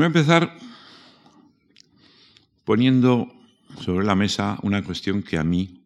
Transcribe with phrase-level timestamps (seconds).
[0.00, 0.56] Voy a empezar
[2.64, 3.30] poniendo
[3.82, 5.84] sobre la mesa una cuestión que a mí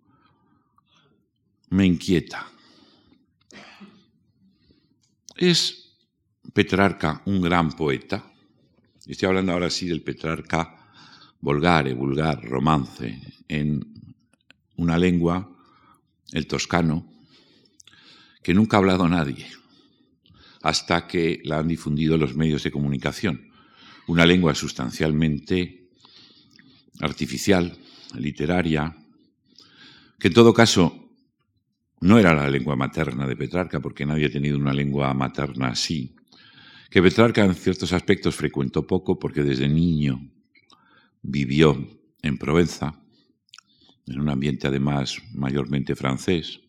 [1.70, 2.46] me inquieta.
[5.34, 5.96] ¿Es
[6.52, 8.24] Petrarca un gran poeta?
[9.04, 10.92] Estoy hablando ahora sí del Petrarca
[11.40, 13.84] volgare, vulgar, romance, en
[14.76, 15.50] una lengua,
[16.30, 17.04] el toscano,
[18.44, 19.48] que nunca ha hablado nadie,
[20.62, 23.53] hasta que la han difundido los medios de comunicación.
[24.06, 25.88] Una lengua sustancialmente
[27.00, 27.76] artificial,
[28.18, 28.94] literaria,
[30.18, 31.08] que en todo caso
[32.00, 36.14] no era la lengua materna de Petrarca, porque nadie ha tenido una lengua materna así,
[36.90, 40.30] que Petrarca en ciertos aspectos frecuentó poco porque desde niño
[41.22, 43.00] vivió en Provenza,
[44.06, 46.60] en un ambiente además mayormente francés,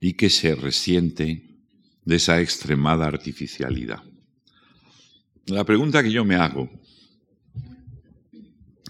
[0.00, 1.60] y que se resiente
[2.04, 4.02] de esa extremada artificialidad.
[5.46, 6.70] La pregunta que yo me hago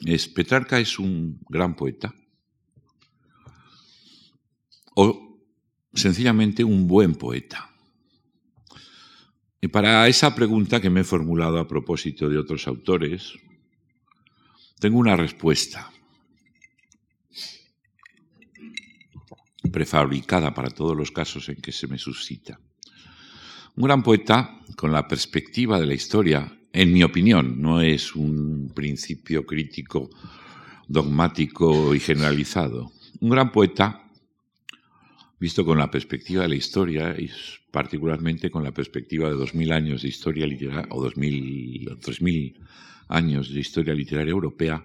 [0.05, 2.15] es, ¿Petrarca es un gran poeta?
[4.95, 5.39] ¿O
[5.93, 7.71] sencillamente un buen poeta?
[9.61, 13.35] Y para esa pregunta que me he formulado a propósito de otros autores,
[14.79, 15.93] tengo una respuesta
[19.71, 22.59] prefabricada para todos los casos en que se me suscita.
[23.77, 28.73] Un gran poeta, con la perspectiva de la historia, en mi opinión, no es un
[28.75, 30.11] principio crítico,
[30.89, 32.93] dogmático y generalizado.
[33.21, 34.11] Un gran poeta,
[35.39, 37.31] visto con la perspectiva de la historia y
[37.71, 42.21] particularmente con la perspectiva de dos mil años de historia literaria o dos mil, tres
[42.21, 42.59] mil
[43.09, 44.85] años de historia literaria europea,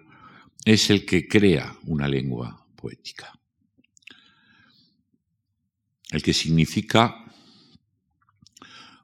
[0.64, 3.34] es el que crea una lengua poética.
[6.12, 7.25] El que significa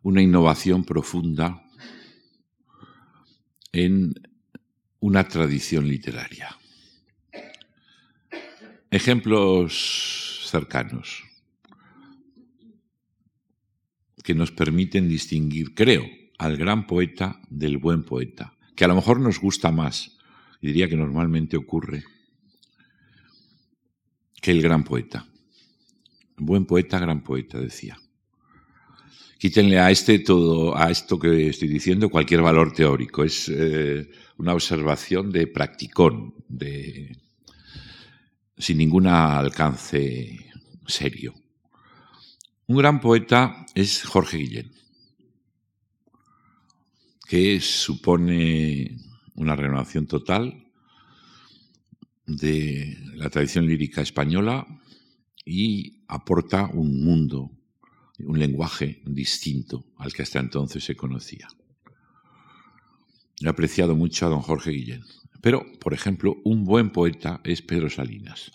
[0.03, 1.63] una innovación profunda
[3.71, 4.13] en
[4.99, 6.57] una tradición literaria.
[8.89, 11.23] Ejemplos cercanos
[14.23, 16.05] que nos permiten distinguir, creo,
[16.37, 20.17] al gran poeta del buen poeta que a lo mejor nos gusta más,
[20.59, 22.03] diría que normalmente ocurre,
[24.41, 25.27] que el gran poeta.
[26.37, 27.99] Buen poeta, gran poeta, decía.
[29.41, 33.23] Quítenle a este todo, a esto que estoy diciendo, cualquier valor teórico.
[33.23, 34.07] Es eh,
[34.37, 37.17] una observación de practicón, de,
[38.55, 40.37] sin ningún alcance
[40.85, 41.33] serio.
[42.67, 44.81] Un gran poeta es Jorge Guillén
[47.31, 48.97] que supone
[49.35, 50.65] una renovación total
[52.25, 54.67] de la tradición lírica española
[55.45, 57.49] y aporta un mundo,
[58.25, 61.47] un lenguaje distinto al que hasta entonces se conocía.
[63.39, 65.03] He apreciado mucho a don Jorge Guillén.
[65.41, 68.51] Pero, por ejemplo, un buen poeta es Pedro Salinas.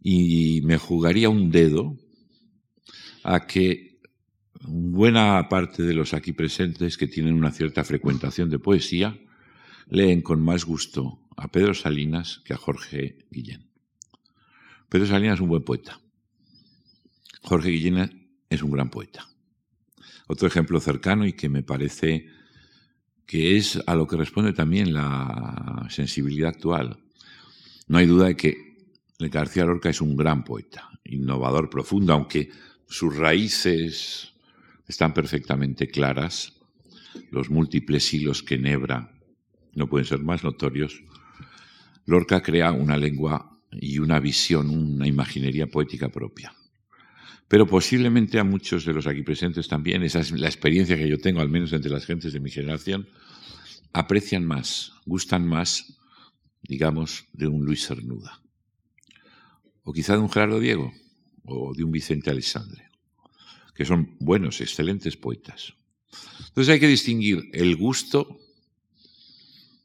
[0.00, 1.96] Y me jugaría un dedo
[3.22, 4.00] a que
[4.64, 9.18] buena parte de los aquí presentes que tienen una cierta frecuentación de poesía
[9.88, 13.68] leen con más gusto a Pedro Salinas que a Jorge Guillén.
[14.88, 16.00] Pedro Salinas es un buen poeta.
[17.42, 18.21] Jorge Guillén
[18.54, 19.28] es un gran poeta.
[20.28, 22.28] Otro ejemplo cercano y que me parece
[23.26, 27.02] que es a lo que responde también la sensibilidad actual.
[27.88, 28.72] No hay duda de que
[29.18, 32.50] García Lorca es un gran poeta, innovador, profundo, aunque
[32.88, 34.32] sus raíces
[34.86, 36.54] están perfectamente claras,
[37.30, 39.12] los múltiples hilos que enhebra
[39.74, 41.02] no pueden ser más notorios,
[42.04, 46.54] Lorca crea una lengua y una visión, una imaginería poética propia.
[47.52, 51.18] Pero posiblemente a muchos de los aquí presentes también, esa es la experiencia que yo
[51.18, 53.06] tengo, al menos entre las gentes de mi generación,
[53.92, 55.98] aprecian más, gustan más,
[56.62, 58.40] digamos, de un Luis Cernuda.
[59.82, 60.94] O quizá de un Gerardo Diego,
[61.44, 62.88] o de un Vicente Alexandre
[63.74, 65.74] que son buenos, excelentes poetas.
[66.48, 68.40] Entonces hay que distinguir el gusto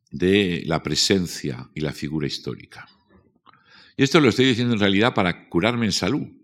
[0.09, 2.87] de la presencia y la figura histórica.
[3.97, 6.36] Y esto lo estoy diciendo en realidad para curarme en salud,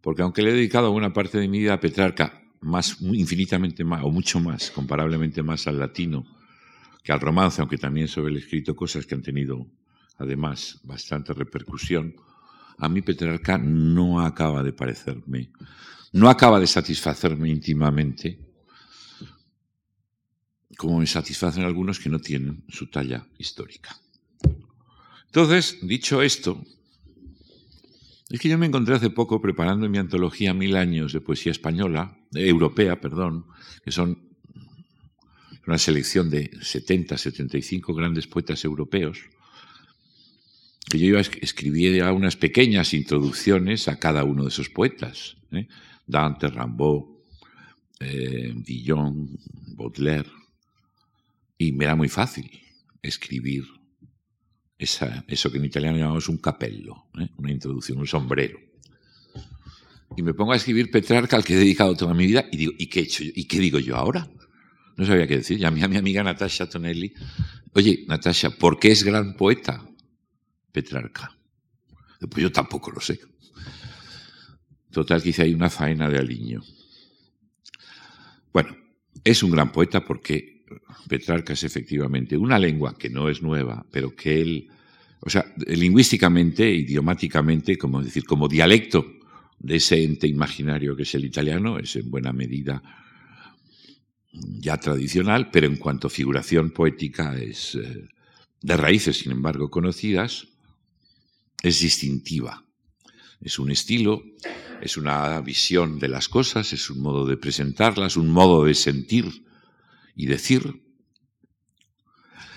[0.00, 4.02] porque aunque le he dedicado buena parte de mi vida a Petrarca, más, infinitamente más,
[4.04, 6.26] o mucho más, comparablemente más al latino
[7.02, 9.66] que al romance, aunque también sobre el escrito cosas que han tenido
[10.18, 12.14] además bastante repercusión,
[12.78, 15.50] a mí Petrarca no acaba de parecerme
[16.12, 18.38] no acaba de satisfacerme íntimamente,
[20.76, 23.96] como me satisfacen algunos que no tienen su talla histórica.
[25.26, 26.62] Entonces, dicho esto,
[28.28, 32.18] es que yo me encontré hace poco preparando mi antología Mil años de poesía española,
[32.32, 33.46] europea, perdón,
[33.84, 34.28] que son
[35.66, 39.18] una selección de 70, 75 grandes poetas europeos,
[40.90, 45.36] que yo iba a escribir unas pequeñas introducciones a cada uno de esos poetas.
[45.52, 45.68] ¿eh?
[46.06, 47.04] Dante, Rimbaud,
[48.00, 49.38] eh, Villon,
[49.76, 50.30] Baudelaire.
[51.58, 52.50] Y me era muy fácil
[53.02, 53.64] escribir
[54.78, 57.28] eso que en italiano llamamos un capello, ¿eh?
[57.36, 58.58] una introducción, un sombrero.
[60.16, 62.72] Y me pongo a escribir Petrarca, al que he dedicado toda mi vida, y digo,
[62.78, 64.28] ¿y qué, he hecho ¿Y qué digo yo ahora?
[64.96, 65.58] No sabía qué decir.
[65.58, 67.12] Llamé a mi amiga Natasha Tonelli.
[67.72, 69.88] Oye, Natasha, ¿por qué es gran poeta
[70.72, 71.36] Petrarca?
[72.18, 73.20] Pues yo tampoco lo sé.
[74.90, 76.62] Total, que hice ahí una faena de aliño.
[78.52, 78.76] Bueno,
[79.22, 80.57] es un gran poeta porque
[81.08, 84.68] Petrarca es efectivamente una lengua que no es nueva, pero que él,
[85.20, 89.06] o sea, lingüísticamente, idiomáticamente, como decir, como dialecto
[89.58, 92.82] de ese ente imaginario que es el italiano, es en buena medida
[94.32, 98.08] ya tradicional, pero en cuanto a figuración poética es eh,
[98.60, 100.48] de raíces, sin embargo, conocidas,
[101.62, 102.64] es distintiva.
[103.40, 104.22] Es un estilo,
[104.80, 109.44] es una visión de las cosas, es un modo de presentarlas, un modo de sentir
[110.18, 110.82] y decir.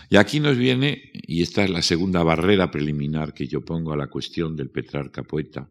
[0.09, 3.97] Y aquí nos viene, y esta es la segunda barrera preliminar que yo pongo a
[3.97, 5.69] la cuestión del Petrarca poeta.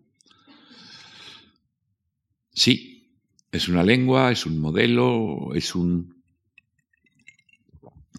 [2.54, 3.12] Sí,
[3.52, 6.18] es una lengua, es un modelo, es un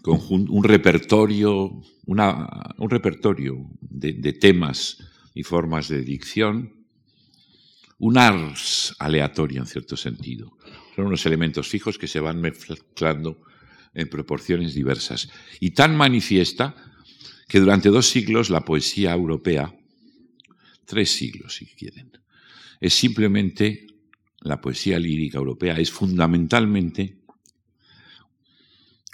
[0.04, 4.98] un repertorio, un repertorio de temas
[5.36, 6.74] y formas de dicción,
[8.00, 10.58] un ars aleatorio en cierto sentido.
[10.96, 13.42] Son unos elementos fijos que se van mezclando
[13.94, 15.30] en proporciones diversas.
[15.60, 16.76] Y tan manifiesta
[17.48, 19.76] que durante dos siglos la poesía europea,
[20.86, 22.12] tres siglos si quieren,
[22.80, 23.88] es simplemente
[24.42, 27.18] la poesía lírica europea, es fundamentalmente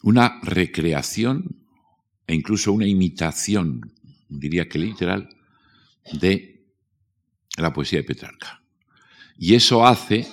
[0.03, 1.63] una recreación
[2.27, 3.93] e incluso una imitación,
[4.29, 5.29] diría que literal,
[6.13, 6.65] de
[7.57, 8.61] la poesía de Petrarca.
[9.37, 10.27] Y eso hace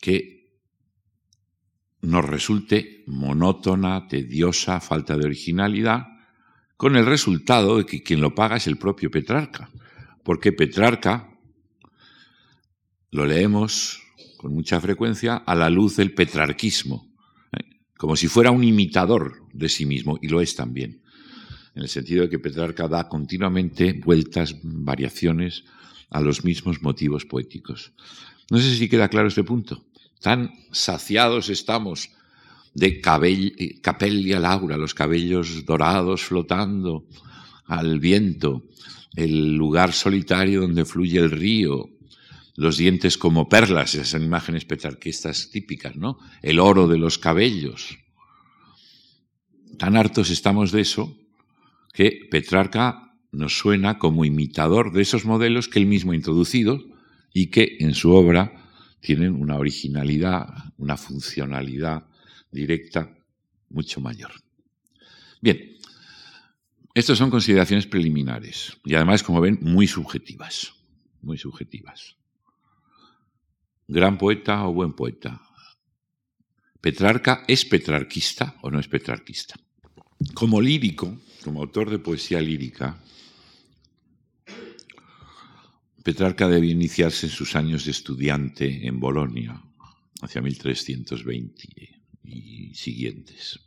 [0.00, 0.41] que
[2.02, 6.06] nos resulte monótona, tediosa, falta de originalidad,
[6.76, 9.70] con el resultado de que quien lo paga es el propio Petrarca,
[10.22, 11.30] porque Petrarca
[13.10, 14.02] lo leemos
[14.36, 17.12] con mucha frecuencia a la luz del petrarquismo,
[17.52, 17.78] ¿eh?
[17.96, 21.02] como si fuera un imitador de sí mismo, y lo es también
[21.74, 25.64] en el sentido de que Petrarca da continuamente vueltas, variaciones
[26.10, 27.92] a los mismos motivos poéticos.
[28.50, 29.84] No sé si queda claro este punto.
[30.22, 32.10] Tan saciados estamos
[32.74, 37.04] de capellia laura, los cabellos dorados flotando
[37.66, 38.62] al viento,
[39.16, 41.90] el lugar solitario donde fluye el río,
[42.54, 46.18] los dientes como perlas, esas imágenes petrarquistas típicas, ¿no?
[46.40, 47.98] El oro de los cabellos.
[49.76, 51.18] Tan hartos estamos de eso
[51.92, 56.80] que Petrarca nos suena como imitador de esos modelos que él mismo ha introducido
[57.34, 58.61] y que en su obra
[59.02, 60.46] tienen una originalidad,
[60.78, 62.06] una funcionalidad
[62.52, 63.12] directa
[63.68, 64.30] mucho mayor.
[65.40, 65.76] Bien,
[66.94, 70.72] estas son consideraciones preliminares y además, como ven, muy subjetivas,
[71.20, 72.16] muy subjetivas.
[73.88, 75.42] Gran poeta o buen poeta.
[76.80, 79.56] ¿Petrarca es petrarquista o no es petrarquista?
[80.32, 83.01] Como lírico, como autor de poesía lírica,
[86.02, 89.62] Petrarca debe iniciarse en sus años de estudiante en Bolonia,
[90.20, 91.62] hacia 1320
[92.24, 93.60] y siguientes.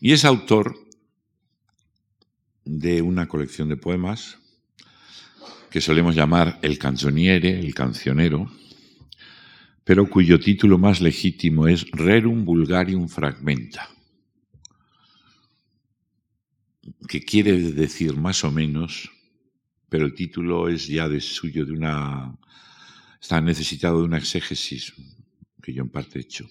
[0.00, 0.76] Y es autor
[2.64, 4.38] de una colección de poemas
[5.70, 8.50] que solemos llamar el canzoniere, el cancionero,
[9.84, 13.88] pero cuyo título más legítimo es Rerum Vulgarium Fragmenta
[17.08, 19.10] que quiere decir más o menos,
[19.88, 22.38] pero el título es ya de suyo de una
[23.20, 24.94] está necesitado de una exégesis
[25.62, 26.48] que yo en parte he hecho,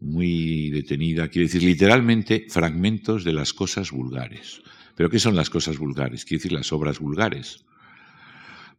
[0.00, 4.62] muy detenida, quiere decir literalmente fragmentos de las cosas vulgares.
[4.94, 6.24] ¿Pero qué son las cosas vulgares?
[6.24, 7.64] Quiere decir las obras vulgares.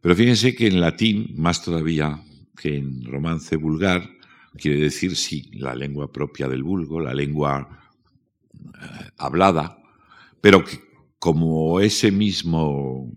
[0.00, 2.22] Pero fíjense que en latín, más todavía
[2.56, 4.10] que en romance vulgar,
[4.56, 7.92] quiere decir sí, la lengua propia del vulgo, la lengua
[8.54, 9.78] eh, hablada,
[10.40, 10.80] pero que,
[11.18, 13.12] como ese mismo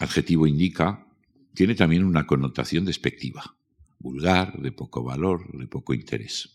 [0.00, 1.06] adjetivo indica,
[1.54, 3.56] tiene también una connotación despectiva,
[3.98, 6.50] vulgar, de poco valor, de poco interés.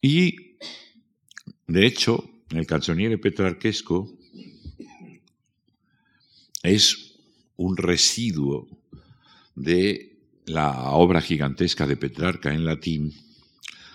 [0.00, 0.56] Y,
[1.66, 4.12] de hecho, el canzoniere petrarquesco
[6.62, 7.18] es
[7.56, 8.68] un residuo
[9.54, 13.14] de la obra gigantesca de Petrarca en latín,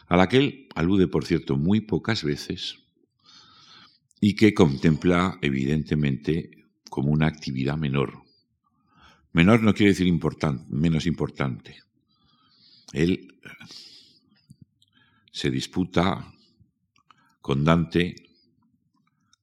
[0.08, 2.80] a la que él alude, por cierto, muy pocas veces,
[4.20, 6.57] y que contempla evidentemente
[6.90, 8.24] como una actividad menor.
[9.34, 10.12] Menor no quiere decir
[10.70, 11.78] menos importante.
[12.94, 13.40] Él
[15.32, 16.34] se disputa
[17.42, 18.16] con Dante,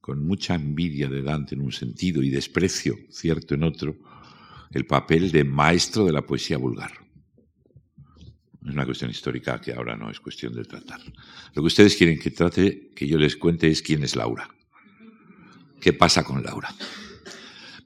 [0.01, 3.95] con mucha envidia de Dante en un sentido y desprecio cierto en otro,
[4.71, 6.91] el papel de maestro de la poesía vulgar.
[8.65, 10.99] Es una cuestión histórica que ahora no es cuestión de tratar.
[11.53, 14.49] Lo que ustedes quieren que trate, que yo les cuente, es quién es Laura.
[15.79, 16.75] ¿Qué pasa con Laura?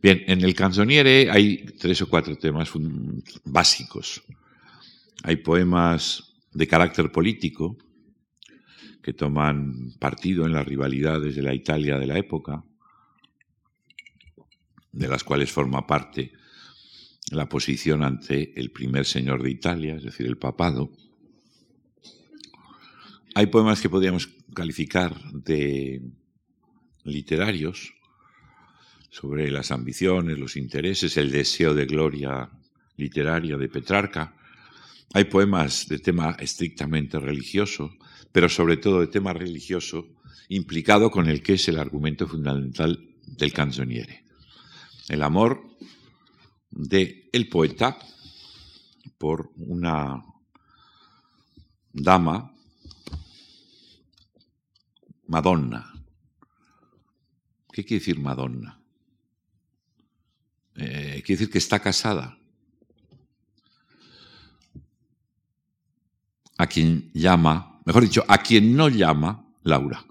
[0.01, 2.72] Bien, en el canzoniere hay tres o cuatro temas
[3.44, 4.24] básicos.
[5.24, 7.77] Hay poemas de carácter político
[9.01, 12.63] que toman partido en las rivalidades de la Italia de la época,
[14.94, 16.32] de las cuales forma parte
[17.32, 20.91] la posición ante el primer señor de Italia, es decir, el papado.
[23.36, 26.01] Hay poemas que podríamos calificar de
[27.03, 27.99] literarios
[29.10, 32.50] sobre las ambiciones, los intereses, el deseo de gloria
[32.98, 34.36] literaria de Petrarca.
[35.13, 37.92] Hay poemas de tema estrictamente religioso,
[38.32, 40.08] pero sobre todo de tema religioso
[40.50, 44.24] implicado con el que es el argumento fundamental del canzoniere.
[45.08, 45.63] El amor
[46.70, 47.98] de el poeta
[49.18, 50.24] por una
[51.92, 52.54] dama,
[55.28, 55.94] Madonna,
[57.72, 58.78] ¿Qué quiere decir Madonna?
[60.79, 62.38] Eh, quiere decir que está casada.
[66.57, 70.05] A quien llama, mejor dicho, a quien no llama Laura.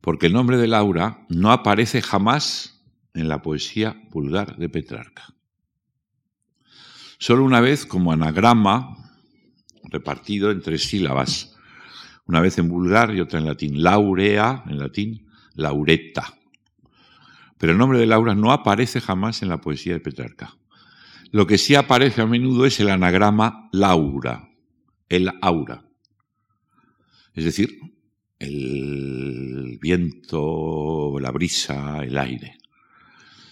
[0.00, 2.82] Porque el nombre de Laura no aparece jamás
[3.14, 5.34] en la poesía vulgar de Petrarca.
[7.18, 8.96] Solo una vez como anagrama
[9.84, 11.56] repartido en tres sílabas,
[12.26, 13.82] una vez en vulgar y otra en latín.
[13.82, 16.34] Laurea, en latín, Lauretta.
[17.62, 20.56] Pero el nombre de Laura no aparece jamás en la poesía de Petrarca.
[21.30, 24.48] Lo que sí aparece a menudo es el anagrama Laura,
[25.08, 25.84] el aura.
[27.34, 27.78] Es decir,
[28.40, 32.58] el viento, la brisa, el aire.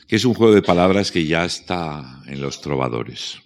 [0.09, 3.41] Que es un juego de palabras que ya está en los trovadores.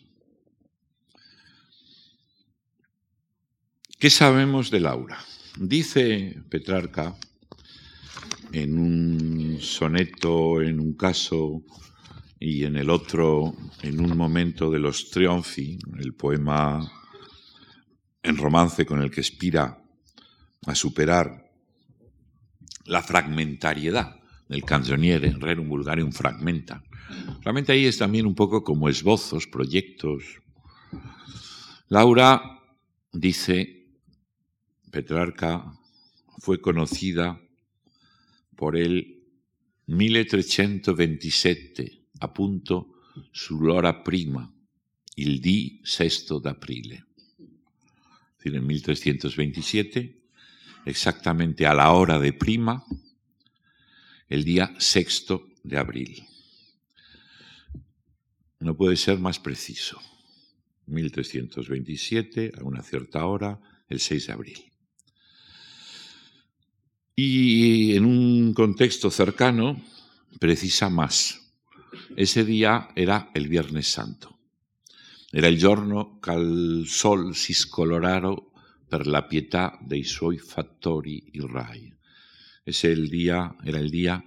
[3.99, 5.19] ¿Qué sabemos de Laura?
[5.59, 7.17] Dice Petrarca
[8.55, 11.65] en un soneto, en un caso,
[12.39, 16.89] y en el otro, en un momento de los Trionfi, el poema
[18.23, 19.83] en romance con el que aspira
[20.67, 21.51] a superar
[22.87, 26.85] la fragmentariedad del canzoniere, rerum vulgarium fragmenta.
[27.43, 30.23] Realmente ahí es también un poco como esbozos, proyectos.
[31.89, 32.61] Laura
[33.13, 33.89] dice,
[34.93, 35.73] Petrarca
[36.39, 37.41] fue conocida
[38.55, 39.23] por el
[39.87, 42.95] 1327, appunto
[43.31, 44.51] sull'ora prima,
[45.17, 47.07] il di sexto d'aprile.
[48.37, 50.23] Es decir, en 1327,
[50.85, 52.85] exactamente a la hora de prima,
[54.29, 56.27] el día sexto de abril.
[58.61, 60.01] No puede ser más preciso.
[60.87, 64.59] 1327, a una cierta hora, el 6 de abril.
[67.17, 68.24] Y en un
[68.55, 69.83] contexto cercano,
[70.39, 71.53] precisa más.
[72.17, 74.39] Ese día era el Viernes Santo.
[75.33, 78.53] Era il giorno cal sol si scoloraro
[78.89, 81.93] per la pietà dei suoi fattori il rai.
[82.65, 84.25] Ese el día, era el día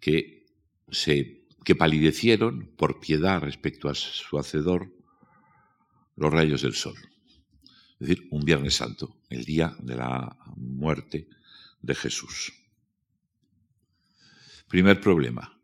[0.00, 0.46] que,
[0.90, 4.90] se, que palidecieron por piedad respecto a su hacedor
[6.16, 6.96] los rayos del sol.
[8.00, 11.28] Es decir, un Viernes Santo, el día de la muerte
[11.82, 12.52] de Jesús.
[14.72, 15.54] Primer problema.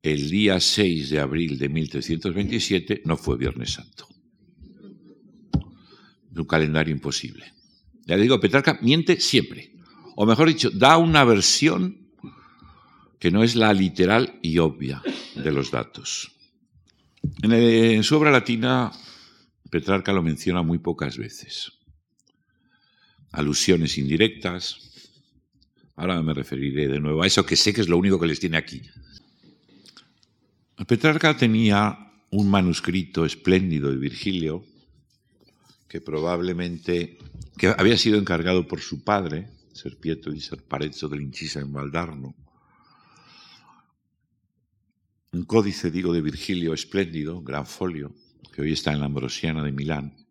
[0.00, 4.06] El día 6 de abril de 1327 no fue Viernes Santo.
[6.32, 7.52] Un calendario imposible.
[8.06, 9.72] Ya le digo, Petrarca miente siempre.
[10.14, 12.12] O mejor dicho, da una versión
[13.18, 15.02] que no es la literal y obvia
[15.34, 16.30] de los datos.
[17.42, 18.92] En, en su obra latina,
[19.68, 21.72] Petrarca lo menciona muy pocas veces.
[23.32, 24.91] Alusiones indirectas,
[25.96, 28.40] Ahora me referiré de nuevo a eso que sé que es lo único que les
[28.40, 28.82] tiene aquí.
[30.86, 34.64] Petrarca tenía un manuscrito espléndido de Virgilio
[35.88, 37.18] que probablemente
[37.58, 41.72] que había sido encargado por su padre, Ser Pietro di Ser Parezzo del Incisa en
[41.72, 42.34] Valdarno.
[45.32, 48.14] Un códice, digo, de Virgilio espléndido, gran folio,
[48.52, 50.21] que hoy está en la Ambrosiana de Milán,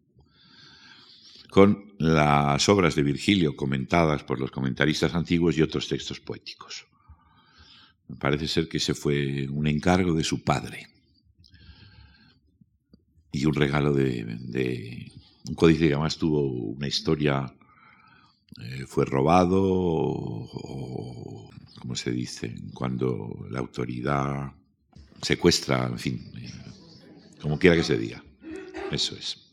[1.51, 6.87] con las obras de Virgilio comentadas por los comentaristas antiguos y otros textos poéticos.
[8.19, 10.87] Parece ser que ese fue un encargo de su padre
[13.33, 15.11] y un regalo de,
[15.49, 17.53] un códice que además tuvo una historia,
[18.57, 24.53] eh, fue robado o, como se dice, cuando la autoridad
[25.21, 26.49] secuestra, en fin, eh,
[27.41, 28.23] como quiera que se diga.
[28.89, 29.50] Eso es.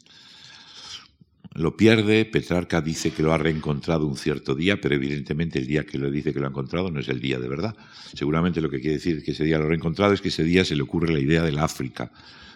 [1.58, 5.84] Lo pierde, Petrarca dice que lo ha reencontrado un cierto día, pero evidentemente el día
[5.84, 7.76] que lo dice que lo ha encontrado no es el día de verdad.
[8.14, 10.64] Seguramente lo que quiere decir que ese día lo ha reencontrado es que ese día
[10.64, 12.12] se le ocurre la idea del África,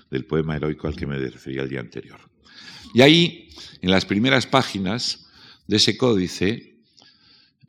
[0.09, 2.21] del poema heroico al que me refería el día anterior.
[2.94, 3.49] Y ahí,
[3.80, 5.26] en las primeras páginas
[5.66, 6.76] de ese códice,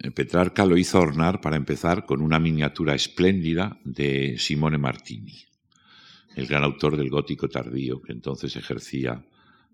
[0.03, 5.43] eh, Petrarca lo hizo ornar para empezar con una miniatura espléndida de Simone Martini,
[6.35, 9.25] el gran autor del gótico tardío que entonces ejercía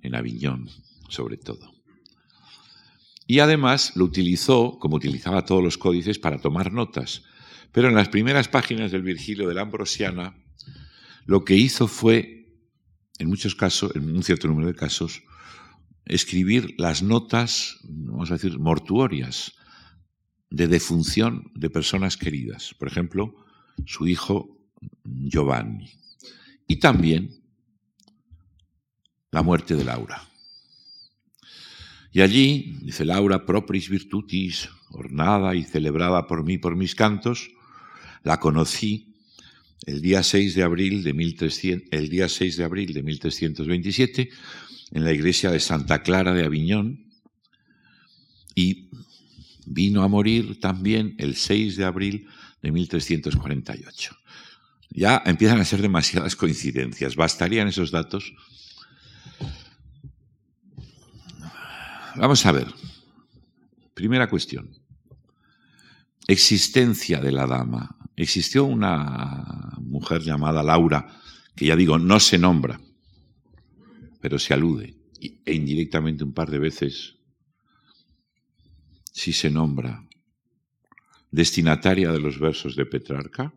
[0.01, 0.69] en Aviñón,
[1.09, 1.73] sobre todo.
[3.27, 7.23] Y además lo utilizó, como utilizaba todos los códices, para tomar notas.
[7.71, 10.35] Pero en las primeras páginas del Virgilio de la Ambrosiana,
[11.25, 12.47] lo que hizo fue,
[13.19, 15.21] en muchos casos, en un cierto número de casos,
[16.05, 19.53] escribir las notas, vamos a decir, mortuorias,
[20.49, 22.73] de defunción de personas queridas.
[22.79, 23.35] Por ejemplo,
[23.85, 24.57] su hijo
[25.03, 25.91] Giovanni.
[26.67, 27.43] Y también
[29.31, 30.28] la muerte de Laura.
[32.11, 37.51] Y allí, dice Laura, propris virtutis, ornada y celebrada por mí por mis cantos,
[38.23, 39.15] la conocí
[39.85, 44.29] el día 6 de abril de, 1300, el día 6 de abril de 1327
[44.91, 47.05] en la iglesia de Santa Clara de Aviñón
[48.55, 48.89] y
[49.65, 52.27] vino a morir también el 6 de abril
[52.61, 54.15] de 1348.
[54.89, 57.15] Ya empiezan a ser demasiadas coincidencias.
[57.15, 58.33] ¿Bastarían esos datos?
[62.19, 62.67] Vamos a ver.
[63.93, 64.69] Primera cuestión.
[66.27, 67.97] Existencia de la dama.
[68.17, 71.17] Existió una mujer llamada Laura,
[71.55, 72.81] que ya digo, no se nombra,
[74.19, 74.97] pero se alude,
[75.45, 77.15] e indirectamente un par de veces
[79.13, 80.05] si se nombra
[81.31, 83.53] destinataria de los versos de Petrarca?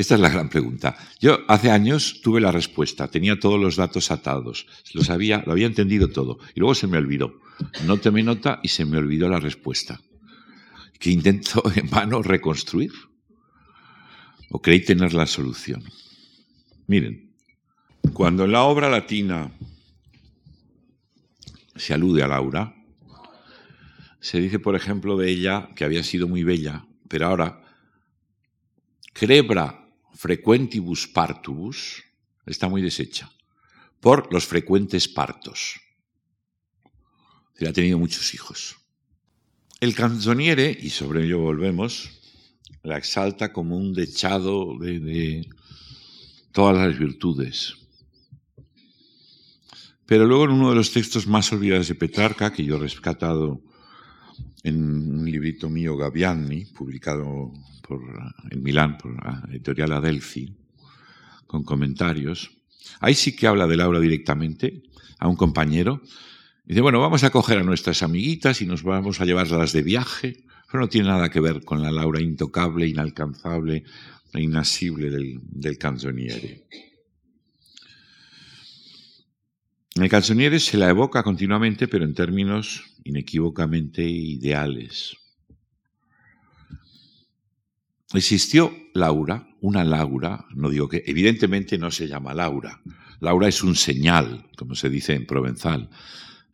[0.00, 0.96] Esta es la gran pregunta.
[1.20, 5.66] Yo hace años tuve la respuesta, tenía todos los datos atados, lo sabía, lo había
[5.66, 7.38] entendido todo, y luego se me olvidó.
[7.84, 10.00] No tomé nota y se me olvidó la respuesta,
[10.98, 12.92] que intento en vano reconstruir.
[14.48, 15.84] O creí tener la solución.
[16.86, 17.34] Miren,
[18.14, 19.52] cuando en la obra latina
[21.76, 22.74] se alude a Laura,
[24.18, 27.60] se dice, por ejemplo, de ella que había sido muy bella, pero ahora,
[29.12, 29.79] crebra
[30.20, 32.04] frequentibus partubus,
[32.44, 33.32] está muy deshecha,
[34.00, 35.80] por los frecuentes partos.
[37.54, 38.76] Se ha tenido muchos hijos.
[39.80, 42.10] El canzoniere, y sobre ello volvemos,
[42.82, 45.48] la exalta como un dechado de, de
[46.52, 47.76] todas las virtudes.
[50.04, 53.62] Pero luego en uno de los textos más olvidados de Petrarca, que yo he rescatado
[54.62, 57.52] en un librito mío, Gaviani, publicado
[57.86, 58.00] por,
[58.50, 60.54] en Milán por la editorial Adelphi,
[61.46, 62.50] con comentarios.
[63.00, 64.82] Ahí sí que habla de Laura directamente
[65.18, 66.02] a un compañero.
[66.64, 70.44] Dice, bueno, vamos a coger a nuestras amiguitas y nos vamos a llevarlas de viaje.
[70.70, 73.82] Pero no tiene nada que ver con la Laura intocable, inalcanzable
[74.32, 76.64] e inasible del, del canzoniere.
[80.00, 85.14] En el canzoniere se la evoca continuamente, pero en términos inequívocamente ideales.
[88.14, 92.80] Existió Laura, una Laura, no digo que, evidentemente no se llama Laura.
[93.20, 95.90] Laura es un señal, como se dice en provenzal.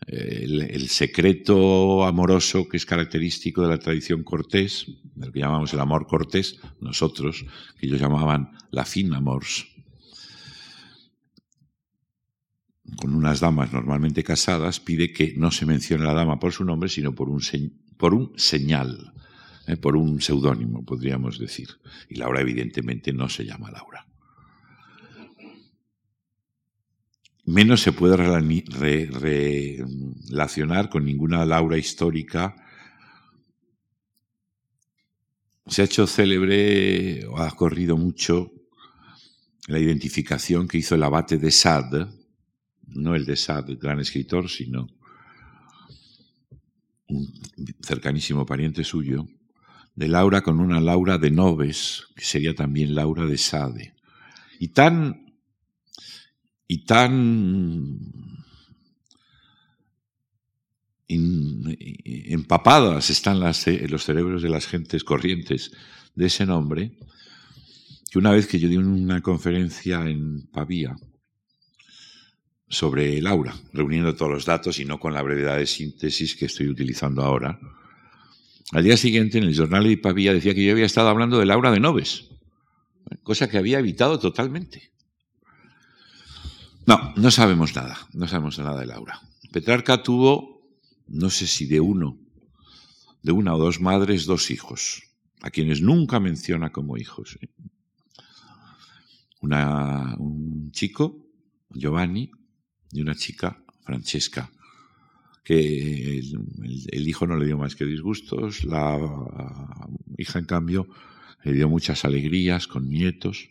[0.09, 5.79] El, el, secreto amoroso que es característico de la tradición cortés, del que llamamos el
[5.79, 7.47] amor cortés, nosotros,
[7.79, 9.69] que ellos llamaban la fin amors,
[12.95, 16.65] con unas damas normalmente casadas, pide que no se mencione a la dama por su
[16.65, 17.43] nombre, sino por un,
[17.97, 19.13] por un señal,
[19.67, 21.69] eh, por un seudónimo, podríamos decir.
[22.09, 24.07] Y Laura evidentemente no se llama Laura.
[27.45, 28.17] Menos se puede
[30.29, 32.57] relacionar con ninguna Laura histórica.
[35.67, 38.53] Se ha hecho célebre, o ha corrido mucho,
[39.69, 42.07] la identificación que hizo el abate de Sade,
[42.87, 44.89] no el de Sade, gran escritor, sino
[47.09, 47.33] un
[47.81, 49.27] cercanísimo pariente suyo,
[49.95, 53.95] de Laura con una Laura de Noves, que sería también Laura de Sade.
[54.59, 55.25] Y tan
[56.69, 58.01] y tan
[61.09, 65.71] empapadas están las, los cerebros de las gentes corrientes
[66.17, 66.99] de ese nombre,
[68.11, 70.97] que una vez que yo di una conferencia en Pavía
[72.69, 76.69] sobre Laura, reuniendo todos los datos y no con la brevedad de síntesis que estoy
[76.69, 77.59] utilizando ahora,
[78.73, 81.47] al día siguiente en el jornal de Pavía decía que yo había estado hablando de
[81.47, 82.29] Laura de Noves,
[83.23, 84.91] cosa que había evitado totalmente.
[86.87, 89.21] No, no sabemos nada, no sabemos nada de Laura.
[89.53, 90.63] Petrarca tuvo,
[91.07, 92.19] no sé si de uno,
[93.23, 95.03] de una o dos madres, dos hijos,
[95.43, 97.39] a quienes nunca menciona como hijos.
[97.41, 97.49] ¿eh?
[99.41, 101.25] Una, un chico,
[101.71, 102.31] Giovanni,
[102.93, 104.51] y una chica, Francesca,
[105.47, 108.99] que el, hijo no le dio más que disgustos, la
[110.19, 110.89] hija, en cambio,
[111.45, 113.49] le dio muchas alegrías con nietos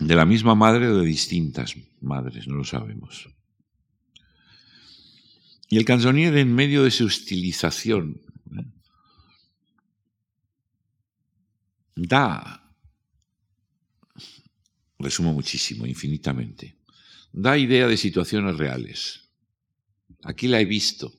[0.00, 3.30] de la misma madre o de distintas madres, no lo sabemos.
[5.70, 8.20] Y el canzonier en medio de su estilización
[8.56, 8.64] ¿eh?
[11.96, 12.74] da,
[14.98, 16.77] resumo muchísimo, infinitamente,
[17.32, 19.28] da idea de situaciones reales.
[20.24, 21.12] Aquí la he visto.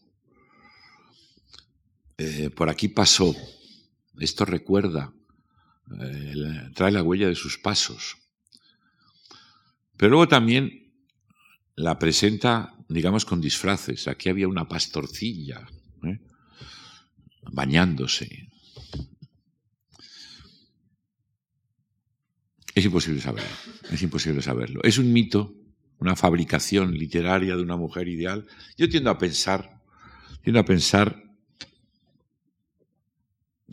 [2.17, 3.36] Eh, por aquí pasó.
[4.19, 5.13] Esto recuerda.
[6.02, 8.17] Eh, trae la huella de sus pasos.
[9.98, 10.93] Pero luego también
[11.76, 14.08] la presenta, digamos, con disfraces.
[14.08, 15.67] Aquí había una pastorcilla
[16.04, 16.19] ¿eh?
[17.52, 18.50] bañándose.
[22.76, 23.50] Es imposible saberlo,
[23.91, 24.82] es imposible saberlo.
[24.84, 25.54] Es un mito,
[26.00, 28.48] una fabricación literaria de una mujer ideal.
[28.78, 29.82] Yo tiendo a pensar,
[30.42, 31.24] tiendo a pensar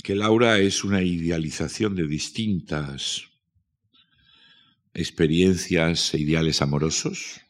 [0.02, 3.28] que Laura es una idealización de distintas
[4.92, 7.40] experiencias e ideales amorosos,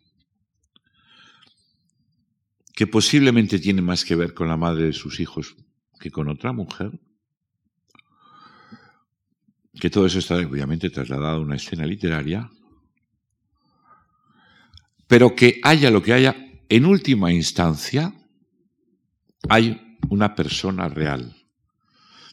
[2.75, 5.57] que posiblemente tiene más que ver con la madre de sus hijos
[5.99, 6.91] que con otra mujer,
[9.81, 12.51] que todo eso está obviamente trasladado a una escena literaria,
[15.07, 16.37] pero que haya lo que haya,
[16.69, 18.13] en última instancia,
[19.49, 21.37] hay una persona real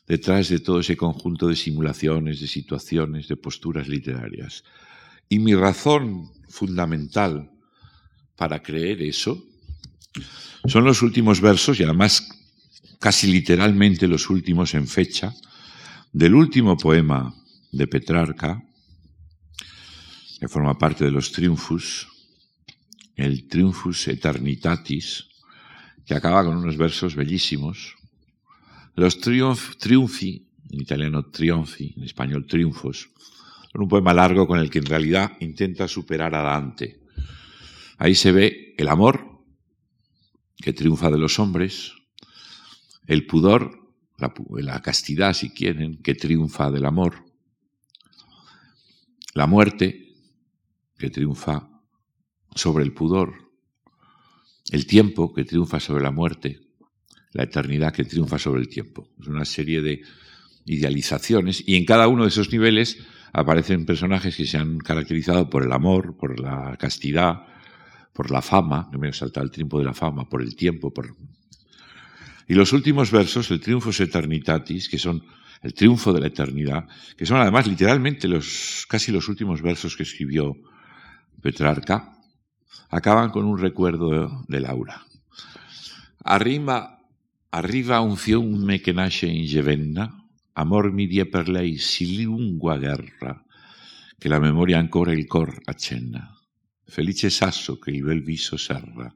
[0.07, 4.63] detrás de todo ese conjunto de simulaciones, de situaciones, de posturas literarias.
[5.29, 7.51] Y mi razón fundamental
[8.35, 9.43] para creer eso
[10.65, 12.29] son los últimos versos, y además
[12.99, 15.33] casi literalmente los últimos en fecha,
[16.11, 17.33] del último poema
[17.71, 18.61] de Petrarca,
[20.39, 22.07] que forma parte de los Triunfus,
[23.15, 25.27] el Triumphus Eternitatis,
[26.05, 27.95] que acaba con unos versos bellísimos.
[28.95, 33.09] Los Triunfi, en italiano Triunfi, en español Triunfos,
[33.73, 37.01] un poema largo con el que en realidad intenta superar a Dante.
[37.97, 39.43] Ahí se ve el amor
[40.57, 41.93] que triunfa de los hombres,
[43.07, 43.79] el pudor,
[44.17, 47.25] la, castidad, si quieren, que triunfa del amor,
[49.33, 50.15] la muerte
[50.97, 51.72] que triunfa
[52.55, 53.51] sobre el pudor,
[54.71, 56.61] el tiempo que triunfa sobre la muerte,
[57.31, 59.09] la eternidad que triunfa sobre el tiempo.
[59.19, 60.01] Es una serie de
[60.65, 62.99] idealizaciones y en cada uno de esos niveles
[63.33, 67.47] aparecen personajes que se han caracterizado por el amor, por la castidad,
[68.13, 71.15] por la fama, no me salta el triunfo de la fama, por el tiempo, por...
[72.47, 75.23] Y los últimos versos, el triunfo eternitatis, que son
[75.63, 76.87] el triunfo de la eternidad,
[77.17, 80.55] que son además literalmente los casi los últimos versos que escribió
[81.41, 82.13] Petrarca,
[82.89, 85.05] acaban con un recuerdo de, Laura.
[86.23, 86.99] Arriba,
[87.49, 90.23] arriba un fiume che nasce in Gevenna,
[90.55, 93.43] Amor mi die per lei si lunga guerra,
[94.17, 96.29] che la memoria ancora il cor accenna.
[96.85, 99.11] Felice sasso che il bel viso serra,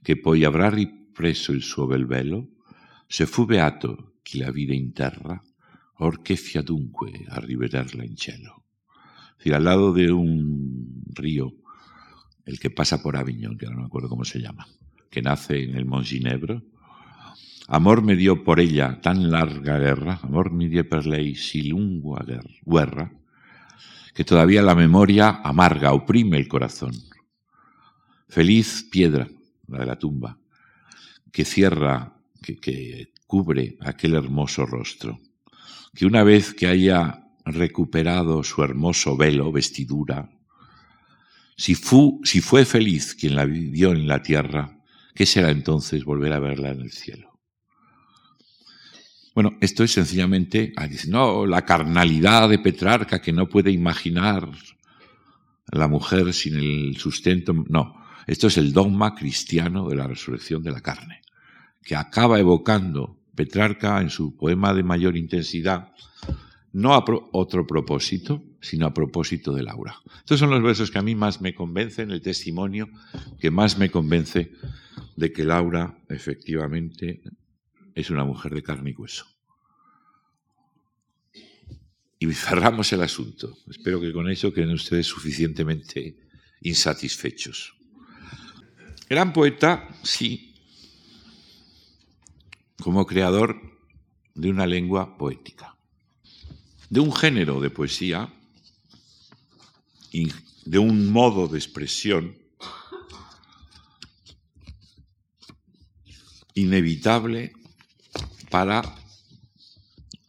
[0.00, 2.50] che poi avrà ripreso il suo bel velo,
[3.06, 5.42] se fu beato chi la vide in terra,
[6.00, 8.64] or che fia dunque a rivederla in cielo.
[9.42, 11.59] Es al lado de un río,
[12.44, 14.66] el que pasa por Avignon, que no me acuerdo cómo se llama,
[15.10, 16.62] que nace en el Mont Ginebra,
[17.72, 21.70] Amor me dio por ella tan larga guerra, amor me dio per lei si
[22.66, 23.12] guerra,
[24.12, 26.90] que todavía la memoria amarga oprime el corazón.
[28.28, 29.28] Feliz piedra,
[29.68, 30.36] la de la tumba,
[31.30, 35.20] que cierra, que cubre aquel hermoso rostro,
[35.94, 40.28] que una vez que haya recuperado su hermoso velo, vestidura,
[41.60, 44.78] si, fu, si fue feliz quien la vivió en la tierra,
[45.14, 47.38] ¿qué será entonces volver a verla en el cielo?
[49.34, 54.48] Bueno, esto es sencillamente, ah, no, la carnalidad de Petrarca que no puede imaginar
[55.70, 57.52] la mujer sin el sustento.
[57.68, 57.94] No,
[58.26, 61.20] esto es el dogma cristiano de la resurrección de la carne,
[61.82, 65.92] que acaba evocando Petrarca en su poema de mayor intensidad,
[66.72, 69.96] no a otro propósito, sino a propósito de Laura.
[70.18, 72.88] Estos son los versos que a mí más me convencen, el testimonio
[73.38, 74.52] que más me convence
[75.16, 77.22] de que Laura efectivamente
[77.94, 79.26] es una mujer de carne y hueso.
[82.18, 83.56] Y cerramos el asunto.
[83.68, 86.18] Espero que con eso queden ustedes suficientemente
[86.60, 87.74] insatisfechos.
[89.08, 90.54] Gran poeta, sí,
[92.80, 93.56] como creador
[94.34, 95.76] de una lengua poética,
[96.90, 98.28] de un género de poesía,
[100.64, 102.36] de un modo de expresión
[106.54, 107.52] inevitable
[108.50, 108.82] para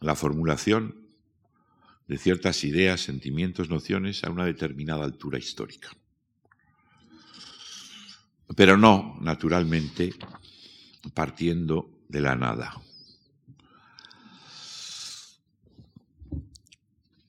[0.00, 0.96] la formulación
[2.06, 5.90] de ciertas ideas, sentimientos, nociones a una determinada altura histórica.
[8.54, 10.14] Pero no, naturalmente,
[11.14, 12.80] partiendo de la nada.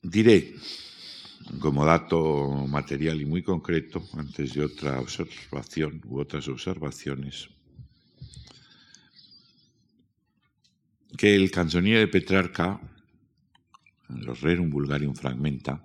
[0.04, 0.54] Diré,
[1.60, 7.48] como dato material y muy concreto, antes de otra observación u otras observaciones,
[11.16, 12.78] que el canzoniere de Petrarca,
[14.10, 15.82] los Rerum Vulgarium Fragmenta,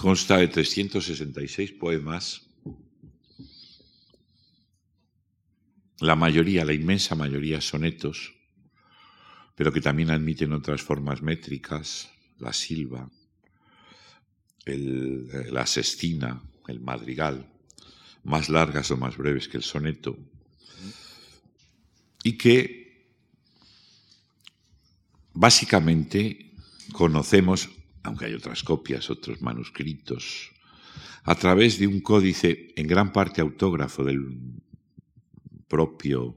[0.00, 2.46] consta de 366 poemas,
[5.98, 8.37] la mayoría, la inmensa mayoría sonetos,
[9.58, 13.10] pero que también admiten otras formas métricas, la silva,
[14.64, 17.44] la sestina, el madrigal,
[18.22, 20.16] más largas o más breves que el soneto,
[22.22, 23.10] y que
[25.32, 26.52] básicamente
[26.92, 27.68] conocemos,
[28.04, 30.52] aunque hay otras copias, otros manuscritos,
[31.24, 34.38] a través de un códice en gran parte autógrafo del
[35.66, 36.36] propio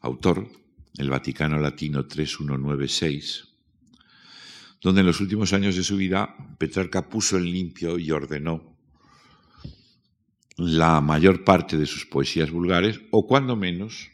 [0.00, 0.61] autor,
[0.98, 3.48] el Vaticano Latino 3196,
[4.80, 8.76] donde en los últimos años de su vida Petrarca puso en limpio y ordenó
[10.56, 14.10] la mayor parte de sus poesías vulgares, o cuando menos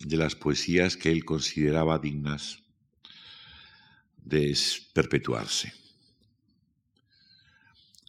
[0.00, 2.62] de las poesías que él consideraba dignas
[4.16, 4.56] de
[4.92, 5.72] perpetuarse.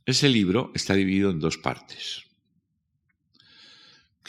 [0.06, 2.24] Ese libro está dividido en dos partes,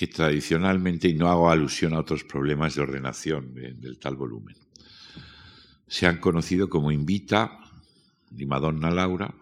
[0.01, 4.57] que tradicionalmente, y no hago alusión a otros problemas de ordenación del tal volumen,
[5.87, 7.59] se han conocido como Invita
[8.31, 9.35] de Madonna Laura,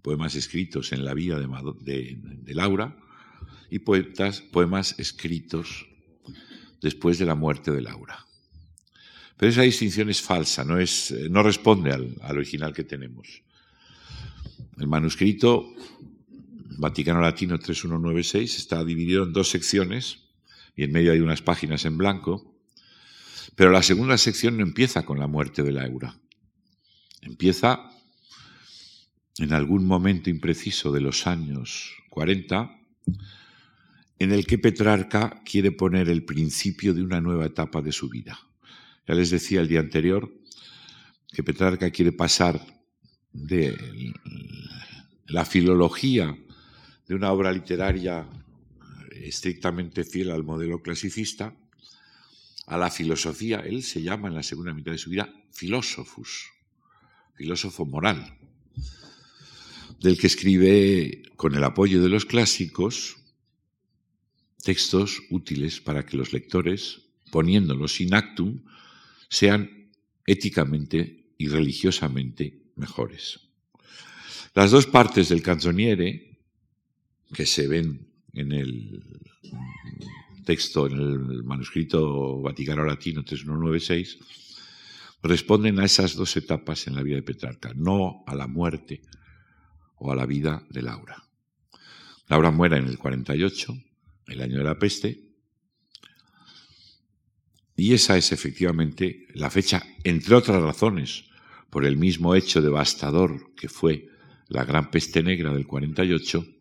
[0.00, 2.96] poemas escritos en la vida de, de Laura,
[3.68, 5.88] y poetas, poemas escritos
[6.80, 8.24] después de la muerte de Laura.
[9.36, 13.42] Pero esa distinción es falsa, no, es, no responde al, original que tenemos.
[14.78, 15.74] El manuscrito
[16.78, 20.18] Vaticano Latino 3196 está dividido en dos secciones
[20.74, 22.54] y en medio hay unas páginas en blanco,
[23.54, 26.18] pero la segunda sección no empieza con la muerte de Laura.
[27.22, 27.90] Empieza
[29.38, 32.70] en algún momento impreciso de los años 40
[34.18, 38.38] en el que Petrarca quiere poner el principio de una nueva etapa de su vida.
[39.06, 40.30] Ya les decía el día anterior
[41.32, 42.60] que Petrarca quiere pasar
[43.32, 43.76] de
[45.26, 46.36] la filología
[47.06, 48.26] de una obra literaria
[49.12, 51.54] estrictamente fiel al modelo clasicista
[52.66, 53.60] a la filosofía.
[53.60, 56.50] Él se llama en la segunda mitad de su vida filósofus,
[57.34, 58.36] filósofo moral,
[60.00, 63.16] del que escribe con el apoyo de los clásicos
[64.62, 68.64] textos útiles para que los lectores, poniéndolos in actum,
[69.28, 69.92] sean
[70.26, 73.40] éticamente y religiosamente mejores.
[74.54, 76.35] Las dos partes del canzoniere,
[77.32, 79.02] que se ven en el
[80.44, 84.18] texto, en el manuscrito Vaticano Latino 3196,
[85.22, 89.02] responden a esas dos etapas en la vida de Petrarca, no a la muerte
[89.96, 91.24] o a la vida de Laura.
[92.28, 93.76] Laura muere en el 48,
[94.28, 95.26] el año de la peste,
[97.76, 101.24] y esa es efectivamente la fecha, entre otras razones,
[101.70, 104.08] por el mismo hecho devastador que fue
[104.48, 106.55] la gran peste negra del 48,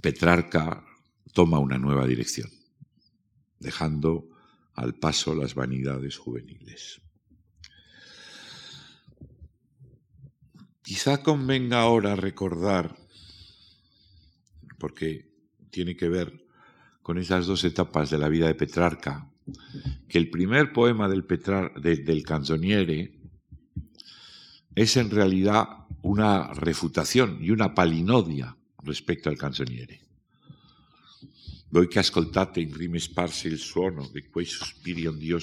[0.00, 0.84] Petrarca
[1.32, 2.50] toma una nueva dirección,
[3.58, 4.28] dejando
[4.74, 7.00] al paso las vanidades juveniles.
[10.82, 12.96] Quizá convenga ahora recordar
[14.78, 15.32] porque
[15.70, 16.46] tiene que ver
[17.02, 19.30] con esas dos etapas de la vida de Petrarca,
[20.08, 23.18] que el primer poema del, del canzoniere
[24.74, 30.00] es en realidad una refutación y una palinodia rispetto al canzoniere.
[31.68, 35.38] Voi che ascoltate in rime sparse il suono di quei sospiri on Dio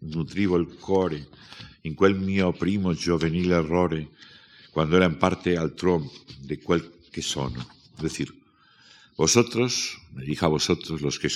[0.00, 1.28] nutrivo il cuore,
[1.82, 4.10] in quel mio primo giovanile errore,
[4.70, 7.66] quando era in parte altro de quel que sono.
[7.96, 8.32] Es decir,
[9.16, 11.28] vosotros, me dijo a vosotros los que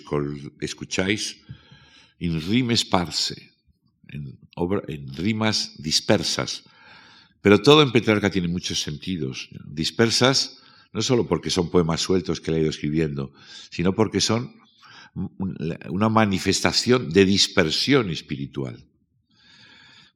[0.61, 1.37] escucháis,
[2.19, 3.53] in rime sparse,
[4.09, 4.39] en,
[4.89, 6.65] en rimas dispersas,
[7.43, 9.51] pero todo en Petrarca tiene muchos sentidos.
[9.67, 10.63] Dispersas
[10.95, 13.33] no solo porque son poemas sueltos que le he ido escribiendo,
[13.69, 14.55] sino porque son
[15.89, 18.85] una manifestación de dispersión espiritual.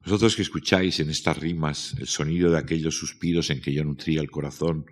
[0.03, 4.21] Vosotros que escucháis en estas rimas el sonido de aquellos suspiros en que yo nutría
[4.21, 4.85] el corazón,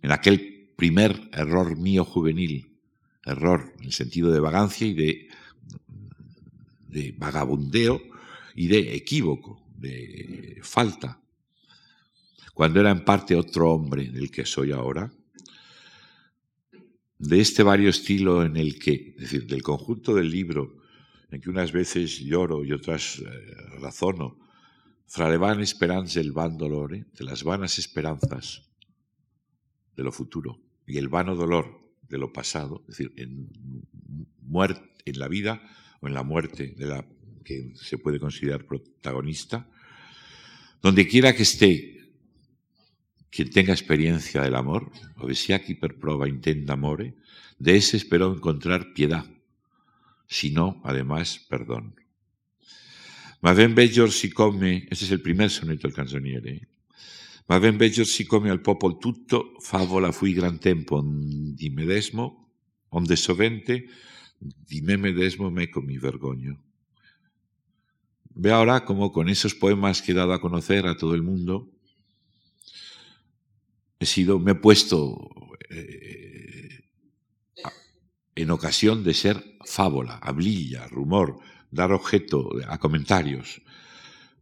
[0.00, 2.78] en aquel primer error mío juvenil,
[3.24, 5.28] error en el sentido de vagancia y de,
[6.88, 8.00] de vagabundeo
[8.54, 11.20] y de equívoco, de falta,
[12.56, 15.12] cuando era en parte otro hombre del que soy ahora,
[17.18, 20.78] de este vario estilo en el que, es decir, del conjunto del libro,
[21.30, 23.24] en que unas veces lloro y otras eh,
[23.78, 24.38] razono,
[25.06, 28.62] fra le van esperanze el van dolore, de las vanas esperanzas
[29.94, 33.50] de lo futuro y el vano dolor de lo pasado, es decir, en,
[35.04, 35.60] en la vida
[36.00, 37.06] o en la muerte de la
[37.44, 39.68] que se puede considerar protagonista,
[40.80, 41.95] donde quiera que esté
[43.36, 47.16] quien tenga experiencia del amor, o aquí per prova intenda amore,
[47.58, 49.26] de ese espero encontrar piedad,
[50.26, 52.00] si no, además, perdón.
[53.42, 56.68] Ma ben bello si come, este es el primer soneto del canzoniere,
[57.46, 62.48] ma ben bello si come al popolo tutto, favola fui gran tempo di medesmo,
[62.88, 63.84] onde sovente
[64.40, 66.56] di me medesmo meco mi vergoño.
[68.34, 71.75] Ve ahora como con esos poemas que he dado a conocer a todo el mundo,
[73.98, 75.30] he sido, me he puesto
[75.70, 76.84] eh,
[78.34, 81.38] en ocasión de ser fábula, hablilla, rumor,
[81.70, 83.62] dar objeto a comentarios,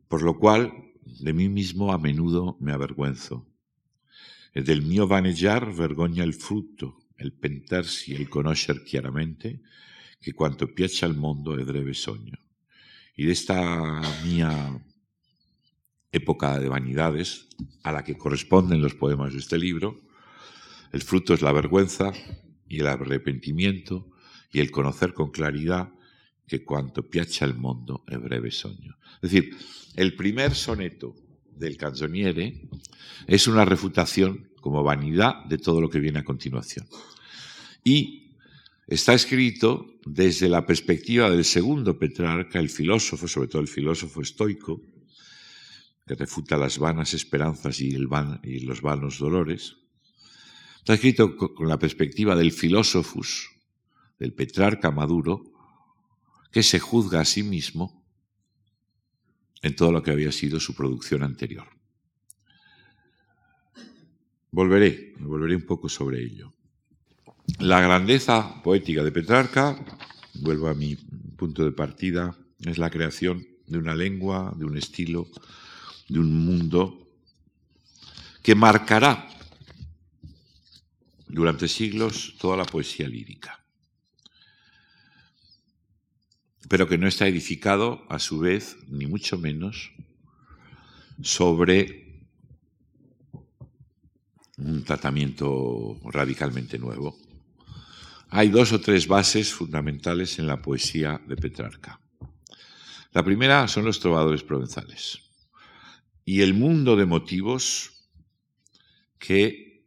[0.09, 0.73] por lo cual
[1.05, 3.47] de mí mismo a menudo me avergüenzo.
[4.55, 9.63] Del mío vaneggiar vergoña el fruto, el pentarsi, el conocer chiaramente
[10.21, 12.39] que cuanto piace al mundo es breve soño.
[13.17, 14.81] Y de esta mía
[16.15, 17.49] época de vanidades
[17.83, 20.01] a la que corresponden los poemas de este libro.
[20.93, 22.13] El fruto es la vergüenza
[22.69, 24.09] y el arrepentimiento
[24.53, 25.93] y el conocer con claridad
[26.47, 28.97] que cuanto piacha el mundo es breve sueño.
[29.23, 29.57] Es decir,
[29.97, 31.17] el primer soneto
[31.51, 32.69] del canzoniere
[33.27, 36.87] es una refutación como vanidad de todo lo que viene a continuación.
[37.83, 38.37] Y
[38.87, 44.81] está escrito desde la perspectiva del segundo Petrarca, el filósofo, sobre todo el filósofo estoico,
[46.07, 49.77] que refuta las vanas esperanzas y, los vanos dolores.
[50.79, 53.51] Está escrito con la perspectiva del filósofus,
[54.19, 55.45] del Petrarca Maduro,
[56.53, 58.05] que se juzga a sí mismo
[59.63, 61.67] en todo lo que había sido su producción anterior.
[64.51, 66.53] Volveré, volveré un poco sobre ello.
[67.59, 69.85] La grandeza poética de Petrarca,
[70.35, 70.97] vuelvo a mi
[71.37, 75.27] punto de partida, es la creación de una lengua, de un estilo,
[76.09, 77.09] de un mundo
[78.43, 79.29] que marcará
[81.27, 83.65] durante siglos toda la poesía lírica,
[86.69, 89.93] pero que no está edificado a su vez, ni mucho menos,
[91.23, 92.23] sobre
[94.59, 97.17] un tratamiento radicalmente nuevo.
[98.29, 102.01] Hay dos o tres bases fundamentales en la poesía de Petrarca.
[103.13, 105.25] La primera son los trovadores provenzales
[106.25, 107.93] y el mundo de motivos
[109.19, 109.85] que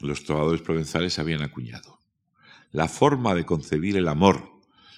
[0.00, 1.98] los trovadores provenzales habían acuñado.
[2.72, 4.50] La forma de concebir el amor,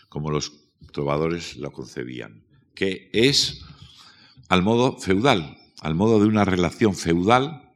[0.09, 3.65] como los trovadores lo concebían, que es
[4.49, 7.73] al modo feudal, al modo de una relación feudal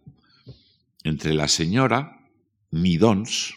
[1.05, 2.31] entre la señora,
[2.71, 3.55] mi dons,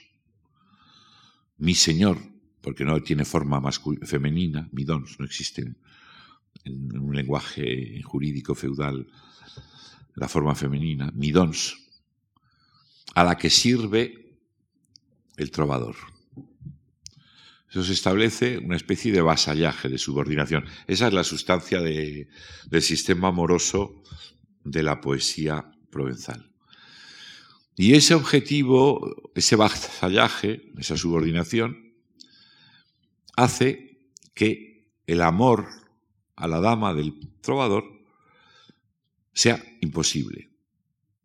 [1.57, 2.17] mi señor,
[2.61, 3.61] porque no tiene forma
[4.03, 5.75] femenina, mi dons, no existe
[6.65, 9.07] en un lenguaje jurídico feudal,
[10.15, 11.77] la forma femenina, midons,
[13.15, 14.37] a la que sirve
[15.37, 15.95] el trovador.
[17.69, 20.65] Eso se establece una especie de vasallaje, de subordinación.
[20.85, 24.03] Esa es la sustancia del sistema amoroso
[24.63, 26.51] de la poesía provenzal.
[27.75, 31.95] Y ese objetivo, ese vasallaje, esa subordinación,
[33.35, 35.67] hace que el amor
[36.35, 37.85] a la dama del trovador
[39.33, 40.49] sea imposible,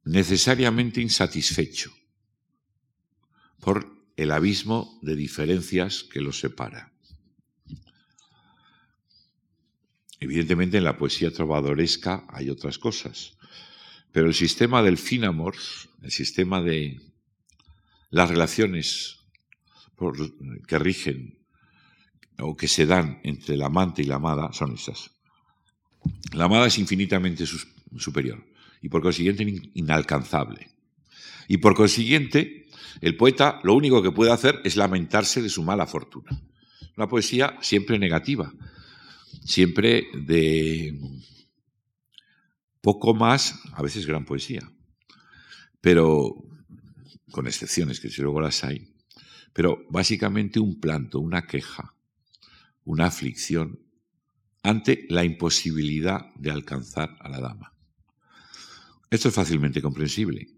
[0.04, 1.92] necesariamente insatisfecho
[3.60, 6.92] por el abismo de diferencias que los separa.
[10.20, 13.36] Evidentemente en la poesía trovadoresca hay otras cosas,
[14.10, 15.54] pero el sistema del finamor,
[16.02, 17.00] el sistema de
[18.10, 19.20] las relaciones
[20.66, 21.37] que rigen
[22.38, 25.10] o que se dan entre el amante y la amada son esas.
[26.32, 27.44] La amada es infinitamente
[27.96, 28.44] superior
[28.80, 30.70] y por consiguiente inalcanzable.
[31.48, 32.66] Y por consiguiente,
[33.00, 36.30] el poeta lo único que puede hacer es lamentarse de su mala fortuna.
[36.96, 38.52] Una poesía siempre negativa,
[39.44, 40.98] siempre de
[42.80, 44.62] poco más, a veces gran poesía,
[45.80, 46.34] pero
[47.30, 48.94] con excepciones que si luego las hay,
[49.52, 51.94] pero básicamente un planto, una queja,
[52.88, 53.78] una aflicción
[54.62, 57.74] ante la imposibilidad de alcanzar a la dama.
[59.10, 60.48] Esto es fácilmente comprensible,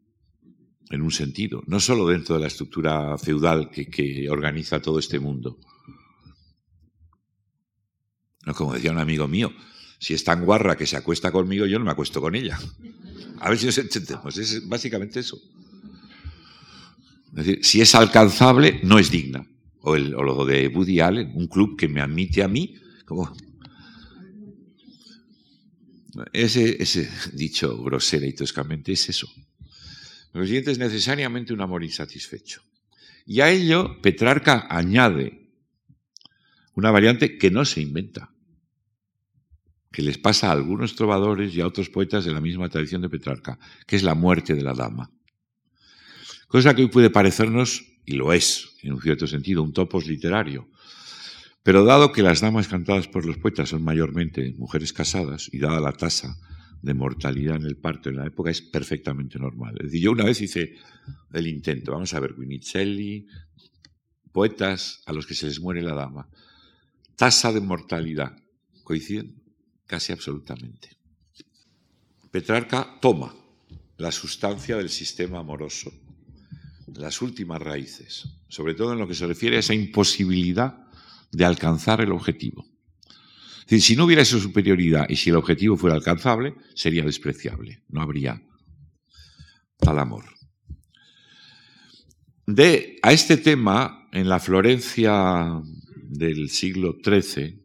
[0.91, 5.59] en un sentido, no solo dentro de la estructura feudal que, organiza todo este mundo,
[8.55, 9.53] como decía un amigo mío,
[9.99, 12.59] si es tan guarra que se acuesta conmigo, yo no me acuesto con ella.
[13.41, 14.37] A ver si nos entendemos.
[14.39, 15.39] Es básicamente eso.
[17.37, 19.47] Es decir, si es alcanzable, no es digna.
[19.83, 23.33] O, el, o lo de Woody Allen, un club que me admite a mí, como.
[26.33, 29.29] Ese, ese dicho grosera y toscamente es eso.
[30.33, 32.63] Lo siguiente es necesariamente un amor insatisfecho.
[33.27, 35.41] Y a ello Petrarca añade
[36.75, 38.33] una variante que no se inventa,
[39.93, 43.09] que les pasa a algunos trovadores y a otros poetas de la misma tradición de
[43.09, 45.11] Petrarca, que es la muerte de la dama.
[46.47, 50.69] Cosa que hoy puede parecernos, y lo es, en un cierto sentido, un topos literario.
[51.63, 55.81] Pero dado que las damas cantadas por los poetas son mayormente mujeres casadas, y dada
[55.81, 56.37] la tasa
[56.83, 59.75] de mortalidad en el parto en la época, es perfectamente normal.
[59.79, 60.77] Es decir, yo una vez hice
[61.33, 63.27] el intento, vamos a ver, Winnicelli,
[64.33, 66.29] poetas a los que se les muere la dama
[67.21, 68.35] tasa de mortalidad
[68.83, 69.43] coinciden
[69.85, 70.97] casi absolutamente.
[72.31, 73.35] Petrarca toma
[73.99, 75.93] la sustancia del sistema amoroso,
[76.97, 80.87] las últimas raíces, sobre todo en lo que se refiere a esa imposibilidad
[81.33, 82.67] de alcanzar el objetivo.
[83.61, 87.83] Es decir, si no hubiera esa superioridad y si el objetivo fuera alcanzable, sería despreciable,
[87.89, 88.43] no habría
[89.79, 90.25] tal amor.
[92.47, 95.63] De a este tema, en la Florencia
[95.95, 97.63] del siglo XIII,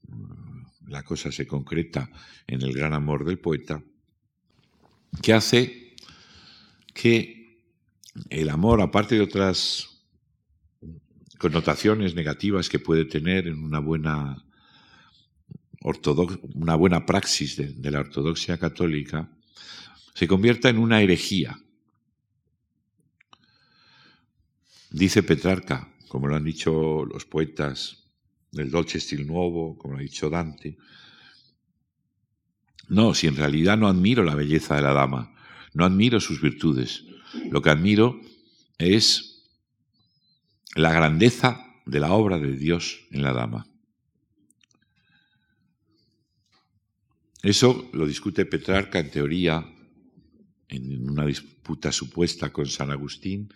[0.07, 2.09] mm, la cosa se concreta
[2.47, 3.83] en el gran amor del poeta,
[5.21, 5.97] que hace
[6.95, 7.59] que
[8.31, 10.01] el amor, aparte de otras
[11.39, 14.45] connotaciones negativas que puede tener en una buena,
[16.55, 19.29] una buena praxis de la ortodoxia católica,
[20.15, 21.59] se convierta en una herejía.
[24.91, 28.05] Dice Petrarca, como lo han dicho los poetas
[28.53, 30.77] del Dolce Stil Nuovo, como lo ha dicho Dante,
[32.89, 35.35] no, si en realidad no admiro la belleza de la dama,
[35.73, 37.05] no admiro sus virtudes.
[37.51, 38.21] Lo que admiro
[38.79, 39.43] es
[40.77, 43.67] la grandeza de la obra de Dios en la dama.
[47.43, 49.74] Eso lo discute Petrarca en teoría,
[50.69, 53.53] en una disputa supuesta con San Agustín,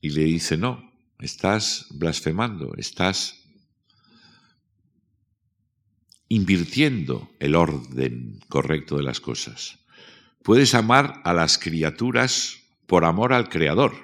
[0.00, 3.42] y le dice, no, estás blasfemando, estás
[6.28, 9.78] invirtiendo el orden correcto de las cosas.
[10.42, 13.94] Puedes amar a las criaturas por amor al Creador.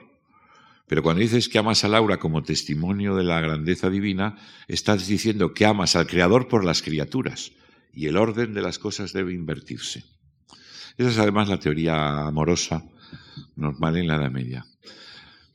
[0.86, 5.54] Pero cuando dices que amas a Laura como testimonio de la grandeza divina, estás diciendo
[5.54, 7.52] que amas al Creador por las criaturas
[7.92, 10.04] y el orden de las cosas debe invertirse.
[11.00, 12.84] Esa es además la teoría amorosa
[13.56, 14.66] normal en la Edad Media.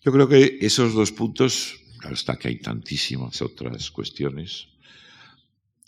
[0.03, 4.69] Yo creo que esos dos puntos, está que hay tantísimas otras cuestiones,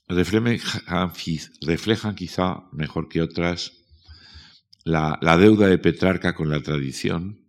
[0.07, 1.11] reflejan,
[1.61, 3.73] reflejan quizá mejor que otras
[4.83, 7.39] la deuda de Petrarca con la tradición,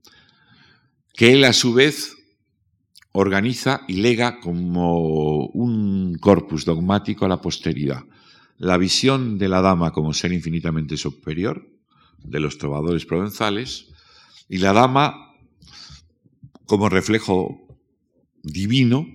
[1.12, 2.16] que él a su vez
[3.12, 8.02] organiza y lega como un corpus dogmático a la posteridad.
[8.56, 11.76] La visión de la dama como ser infinitamente superior,
[12.18, 13.88] de los trovadores provenzales,
[14.48, 15.34] y la dama
[16.66, 17.78] como reflejo
[18.42, 19.06] divino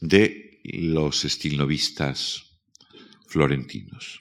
[0.00, 2.58] de los estilnovistas
[3.26, 4.20] florentinos.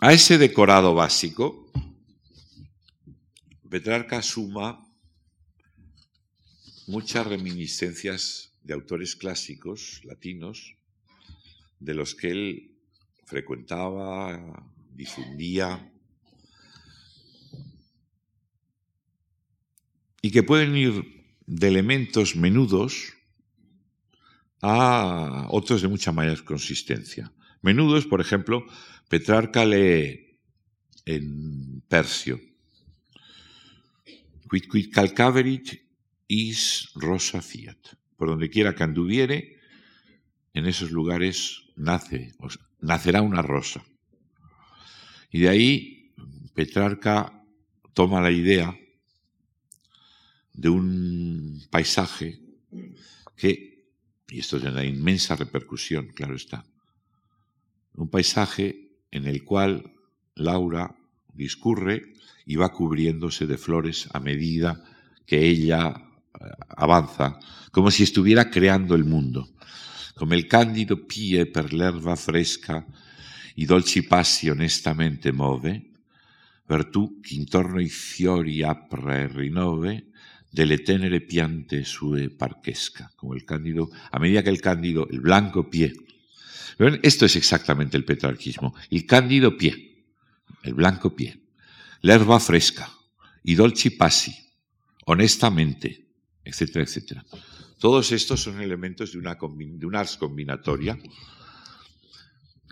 [0.00, 1.70] A ese decorado básico,
[3.68, 4.82] Petrarca suma
[6.86, 10.76] muchas reminiscencias de autores clásicos latinos,
[11.80, 12.77] de los que él
[13.28, 14.64] frecuentaba,
[14.94, 15.92] difundía,
[20.22, 21.04] y que pueden ir
[21.46, 23.12] de elementos menudos
[24.62, 27.30] a otros de mucha mayor consistencia.
[27.60, 28.64] Menudos, por ejemplo,
[29.08, 30.40] Petrarca lee
[31.04, 32.40] en persio.
[34.48, 35.82] Quid quid calcaverit
[36.28, 37.78] is rosa fiat.
[38.16, 39.60] Por donde quiera que anduviere,
[40.54, 42.34] en esos lugares nace,
[42.80, 43.84] nacerá una rosa.
[45.30, 46.14] Y de ahí
[46.54, 47.44] Petrarca
[47.94, 48.76] toma la idea
[50.52, 52.40] de un paisaje
[53.36, 53.86] que,
[54.28, 56.64] y esto tiene una inmensa repercusión, claro está,
[57.94, 59.92] un paisaje en el cual
[60.34, 60.96] Laura
[61.32, 62.14] discurre
[62.46, 64.82] y va cubriéndose de flores a medida
[65.26, 65.94] que ella
[66.40, 67.38] eh, avanza,
[67.70, 69.48] como si estuviera creando el mundo.
[70.18, 72.84] Come il candido pie per l'erba fresca,
[73.54, 75.90] i dolci passi onestamente move,
[76.66, 80.06] vertù che intorno ai fiori apre e rinove,
[80.50, 85.68] delle tenere piante sue parquesca, como el cándido, a medida que el cándido, el blanco
[85.68, 85.94] pie,
[87.02, 88.74] esto es exactamente el petrarquismo.
[88.90, 90.04] El cándido pie,
[90.64, 91.44] el blanco pie,
[92.00, 92.90] la fresca,
[93.44, 94.34] y dolci passi,
[95.06, 96.08] honestamente,
[96.42, 97.24] etcétera, etcétera.
[97.78, 100.98] Todos estos son elementos de una, de una ars combinatoria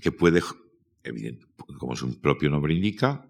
[0.01, 0.43] que puede,
[1.79, 3.27] como su propio nombre indica,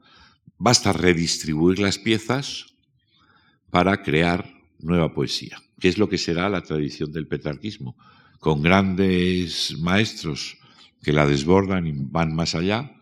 [0.56, 2.74] basta redistribuir las piezas
[3.70, 7.96] para crear nueva poesía, que es lo que será la tradición del petrarquismo,
[8.40, 10.56] con grandes maestros
[11.02, 12.92] que la desbordan y van más allá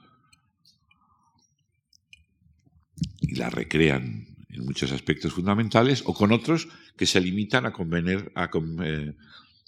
[3.21, 8.51] y la recrean en muchos aspectos fundamentales, o con otros que se limitan a, a,
[8.85, 9.15] eh,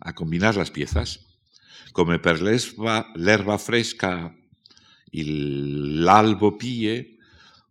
[0.00, 1.26] a combinar las piezas.
[1.92, 4.34] Come per l'erba fresca
[5.12, 7.18] el albo pie,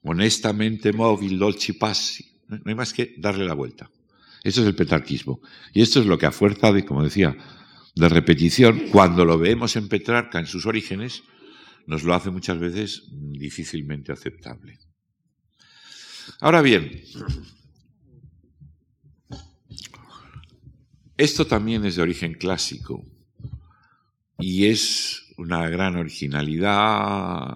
[0.02, 2.26] honestamente móvil dolci passi.
[2.48, 3.90] No hay más que darle la vuelta.
[4.44, 5.42] Esto es el petarquismo.
[5.74, 7.36] Y esto es lo que a fuerza de, como decía,
[7.96, 11.24] de repetición, cuando lo vemos en Petrarca en sus orígenes,
[11.88, 14.80] nos lo hace muchas veces difícilmente aceptable.
[16.46, 17.02] Ahora bien,
[21.18, 23.04] esto también es de origen clásico
[24.38, 27.52] y es una gran originalidad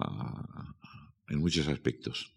[1.28, 2.34] en muchos aspectos.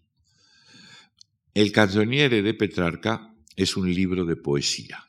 [1.54, 5.08] El canzoniere de Petrarca es un libro de poesía.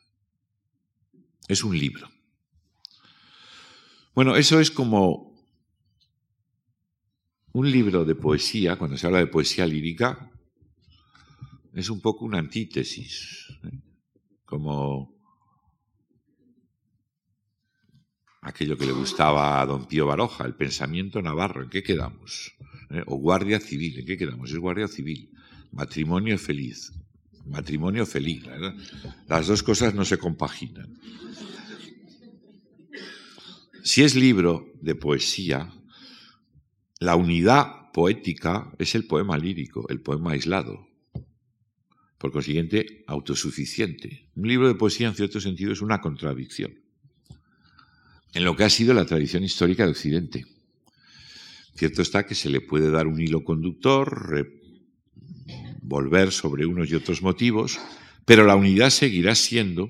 [1.47, 2.09] Es un libro.
[4.15, 5.39] Bueno, eso es como
[7.53, 10.31] un libro de poesía, cuando se habla de poesía lírica,
[11.75, 13.79] es un poco una antítesis, ¿eh?
[14.45, 15.13] como
[18.41, 22.53] aquello que le gustaba a don Pío Baroja, el pensamiento navarro, ¿en qué quedamos?
[22.91, 23.03] ¿Eh?
[23.07, 24.51] O guardia civil, ¿en qué quedamos?
[24.51, 25.29] Es guardia civil,
[25.73, 26.93] matrimonio feliz,
[27.45, 28.43] matrimonio feliz,
[29.27, 30.97] las dos cosas no se compaginan.
[33.83, 35.73] Si es libro de poesía,
[36.99, 40.94] la unidad poética es el poema lírico, el poema aislado.
[42.17, 44.29] Por consiguiente, autosuficiente.
[44.35, 46.85] Un libro de poesía, en cierto sentido, es una contradicción
[48.33, 50.45] en lo que ha sido la tradición histórica de Occidente.
[51.75, 54.49] Cierto está que se le puede dar un hilo conductor,
[55.81, 57.79] volver sobre unos y otros motivos,
[58.25, 59.89] pero la unidad seguirá siendo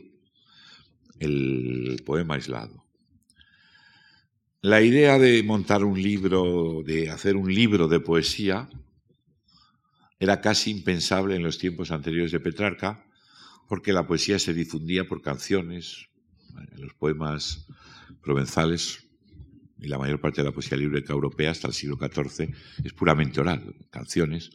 [1.19, 2.85] el poema aislado.
[4.61, 8.67] la idea de montar un libro, de hacer un libro de poesía,
[10.25, 13.05] era casi impensable en los tiempos anteriores de Petrarca,
[13.69, 16.07] porque la poesía se difundía por canciones,
[16.75, 17.67] en los poemas
[18.21, 19.07] provenzales
[19.79, 22.49] y la mayor parte de la poesía lírica europea hasta el siglo XIV
[22.83, 24.49] es puramente oral, canciones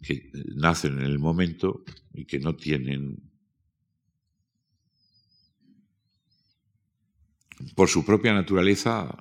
[0.00, 3.30] que nacen en el momento y que no tienen
[7.74, 9.14] por su propia naturaleza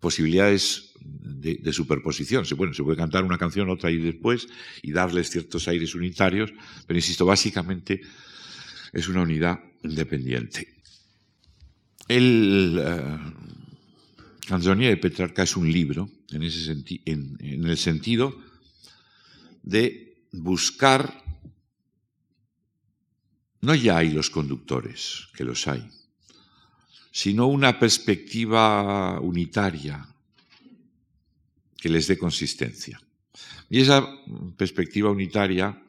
[0.00, 2.46] posibilidades de, superposición.
[2.46, 4.48] Se, bueno, se puede cantar una canción, otra y después,
[4.82, 6.52] y darles ciertos aires unitarios,
[6.86, 8.00] pero insisto, básicamente
[8.92, 10.74] es una unidad independiente.
[12.08, 12.80] El
[14.50, 18.38] uh, de Petrarca es un libro, en, ese en, en el sentido
[19.62, 21.22] de buscar,
[23.62, 25.88] no ya hay los conductores, que los hay,
[27.10, 30.13] sino una perspectiva unitaria
[31.84, 32.98] que les dé consistencia.
[33.68, 34.08] Y esa
[34.56, 35.84] perspectiva unitaria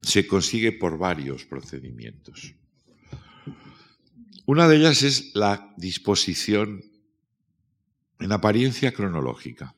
[0.00, 2.54] se consigue por varios procedimientos.
[4.46, 6.84] Una de ellas es la disposición
[8.20, 9.74] en apariencia cronológica.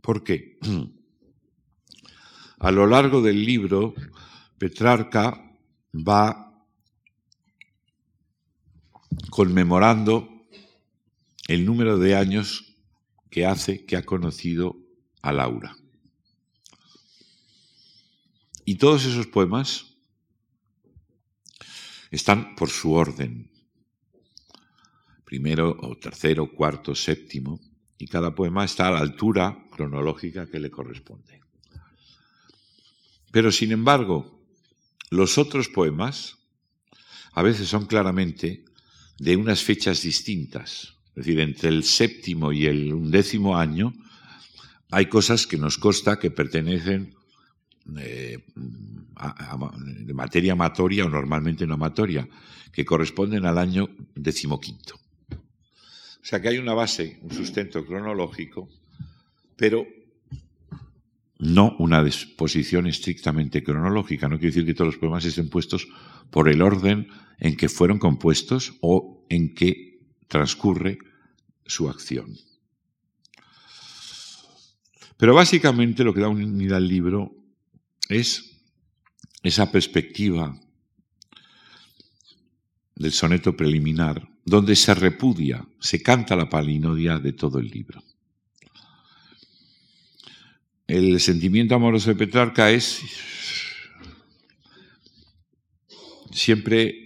[0.00, 0.56] ¿Por qué?
[2.58, 3.92] A lo largo del libro,
[4.56, 5.58] Petrarca
[5.92, 6.64] va
[9.28, 10.46] conmemorando
[11.48, 12.73] el número de años
[13.34, 14.76] que hace que ha conocido
[15.20, 15.76] a Laura.
[18.64, 19.96] Y todos esos poemas
[22.12, 23.50] están por su orden.
[25.24, 27.58] Primero o tercero, cuarto, séptimo.
[27.98, 31.40] Y cada poema está a la altura cronológica que le corresponde.
[33.32, 34.46] Pero sin embargo,
[35.10, 36.38] los otros poemas
[37.32, 38.64] a veces son claramente
[39.18, 40.94] de unas fechas distintas.
[41.16, 43.92] Es decir, entre el séptimo y el undécimo año
[44.90, 47.14] hay cosas que nos consta que pertenecen
[47.96, 52.28] eh, de materia amatoria o normalmente no amatoria,
[52.72, 54.96] que corresponden al año decimoquinto.
[55.30, 58.68] O sea que hay una base, un sustento cronológico,
[59.56, 59.86] pero
[61.38, 64.28] no una disposición estrictamente cronológica.
[64.28, 65.86] No quiere decir que todos los poemas estén puestos
[66.30, 67.08] por el orden
[67.38, 69.93] en que fueron compuestos o en que
[70.28, 70.98] transcurre
[71.66, 72.36] su acción.
[75.16, 77.34] Pero básicamente lo que da unidad al libro
[78.08, 78.58] es
[79.42, 80.58] esa perspectiva
[82.96, 88.02] del soneto preliminar, donde se repudia, se canta la palinodia de todo el libro.
[90.86, 93.00] El sentimiento amoroso de Petrarca es
[96.30, 97.04] siempre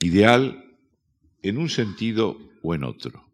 [0.00, 0.63] ideal
[1.44, 3.28] en un sentido o en otro.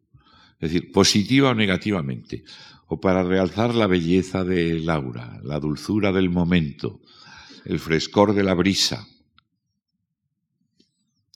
[0.58, 2.44] Es decir, positiva o negativamente.
[2.88, 7.00] O para realzar la belleza de Laura, la dulzura del momento,
[7.64, 9.06] el frescor de la brisa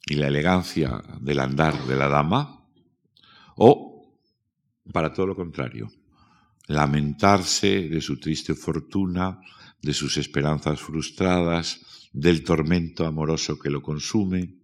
[0.07, 2.67] y la elegancia del andar de la dama.
[3.57, 3.95] O
[4.93, 5.91] para todo lo contrario,
[6.67, 9.41] lamentarse de su triste fortuna,
[9.81, 14.55] de sus esperanzas frustradas, del tormento amoroso que lo consume.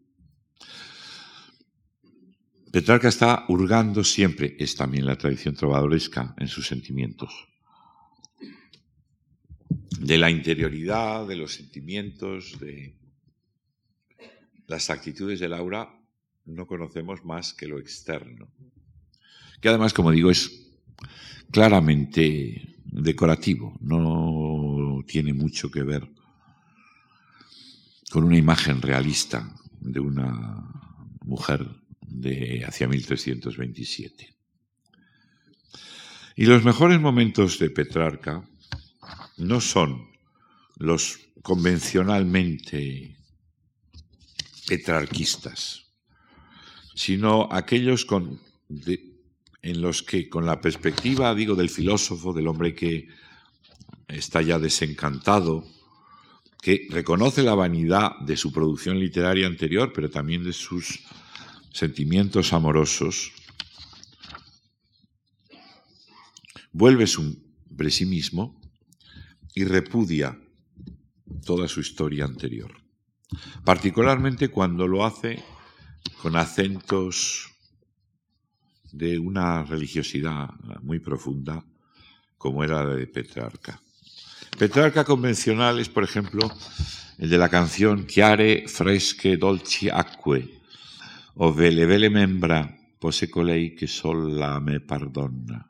[2.71, 7.49] Petrarca está hurgando siempre, es también la tradición trovadoresca, en sus sentimientos.
[9.99, 12.97] De la interioridad, de los sentimientos, de
[14.68, 15.93] las actitudes de Laura,
[16.45, 18.53] no conocemos más que lo externo.
[19.61, 20.71] Que además, como digo, es
[21.51, 26.09] claramente decorativo, no tiene mucho que ver
[28.11, 30.71] con una imagen realista de una
[31.23, 31.80] mujer
[32.11, 34.34] de hacia 1327.
[36.36, 38.48] Y los mejores momentos de Petrarca
[39.36, 40.08] no son
[40.76, 43.16] los convencionalmente
[44.66, 45.86] petrarquistas,
[46.94, 48.40] sino aquellos con,
[49.62, 53.08] en los que con la perspectiva, digo, del filósofo, del hombre que
[54.08, 55.64] está ya desencantado,
[56.62, 61.00] que reconoce la vanidad de su producción literaria anterior, pero también de sus
[61.73, 63.33] sentimientos amorosos,
[66.73, 68.61] vuelve sobre sí mismo
[69.55, 70.39] y repudia
[71.45, 72.73] toda su historia anterior,
[73.64, 75.43] particularmente cuando lo hace
[76.23, 77.51] con acentos
[78.93, 80.51] de una religiosidad
[80.83, 81.64] muy profunda
[82.37, 83.81] como era la de Petrarca.
[84.59, 86.51] Petrarca convencional es, por ejemplo,
[87.18, 90.59] el de la canción Chiare fresche dolci acque,
[91.35, 95.64] o vele vele membra pose colei che sola me pardonna.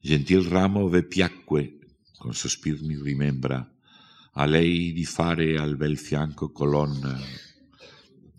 [0.00, 1.78] Gentil ramo ve piacque,
[2.18, 3.64] con sospir mi rimembra,
[4.32, 7.16] a lei di fare al bel fianco colonna.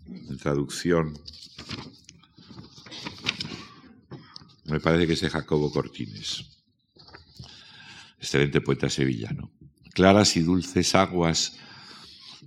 [0.06, 1.16] En traducción,
[4.66, 6.44] me parece que es de Jacobo Cortines,
[8.18, 9.50] excelente poeta sevillano.
[9.94, 11.56] Claras y dulces aguas,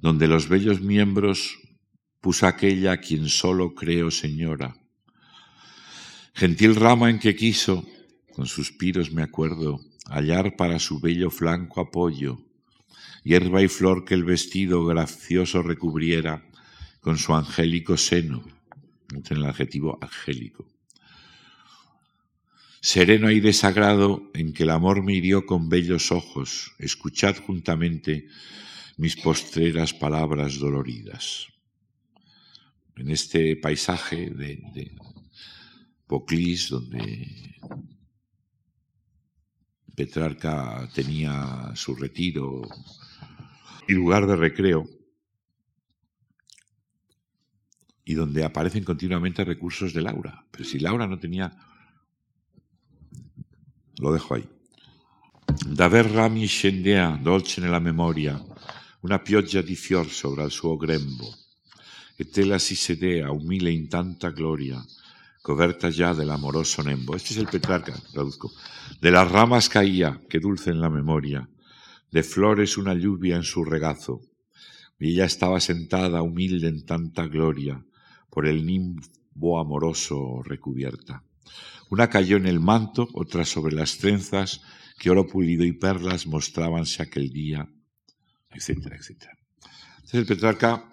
[0.02, 1.58] donde los bellos miembros
[2.28, 4.76] puso aquella a quien solo creo señora.
[6.34, 7.88] Gentil rama en que quiso,
[8.36, 12.44] con suspiros me acuerdo, hallar para su bello flanco apoyo,
[13.24, 16.44] hierba y flor que el vestido gracioso recubriera
[17.00, 18.44] con su angélico seno,
[19.14, 20.68] en el adjetivo angélico.
[22.82, 28.28] Sereno y desagrado en que el amor me hirió con bellos ojos, escuchad juntamente
[28.98, 31.48] mis postreras palabras doloridas.
[32.98, 34.96] En este paisaje de, de
[36.08, 37.56] Poclis, donde
[39.96, 42.62] Petrarca tenía su retiro
[43.88, 44.88] y lugar de recreo,
[48.04, 50.46] y donde aparecen continuamente recursos de Laura.
[50.50, 51.56] Pero si Laura no tenía...
[54.00, 54.48] Lo dejo ahí.
[55.66, 58.40] D'aver rami scendea, dolce nella memoria,
[59.02, 61.28] una pioggia di fior sopra il suo grembo,
[62.18, 64.84] e tela si sedea, umile in tanta gloria,
[65.42, 67.16] coberta ya del amoroso nembo.
[67.16, 68.52] Este es el Petrarca, traduzco.
[69.00, 71.48] De las ramas caía, que dulce en la memoria,
[72.12, 74.22] de flores una lluvia en su regazo,
[75.00, 77.86] y ella estaba sentada, humilde en tanta gloria,
[78.32, 81.24] por el nimbo amoroso recubierta.
[81.90, 84.62] Una cayó en el manto, otra sobre las trenzas,
[84.98, 87.70] que oro pulido y perlas mostrábanse aquel día,
[88.50, 89.38] etcétera, etcétera.
[90.04, 90.90] es el Petrarca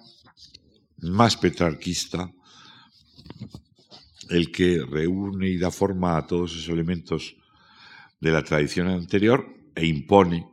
[1.11, 2.33] más petrarquista,
[4.31, 7.37] el que reúne y da forma a todos esos elementos
[8.21, 9.45] de la tradición anterior
[9.75, 10.49] e impone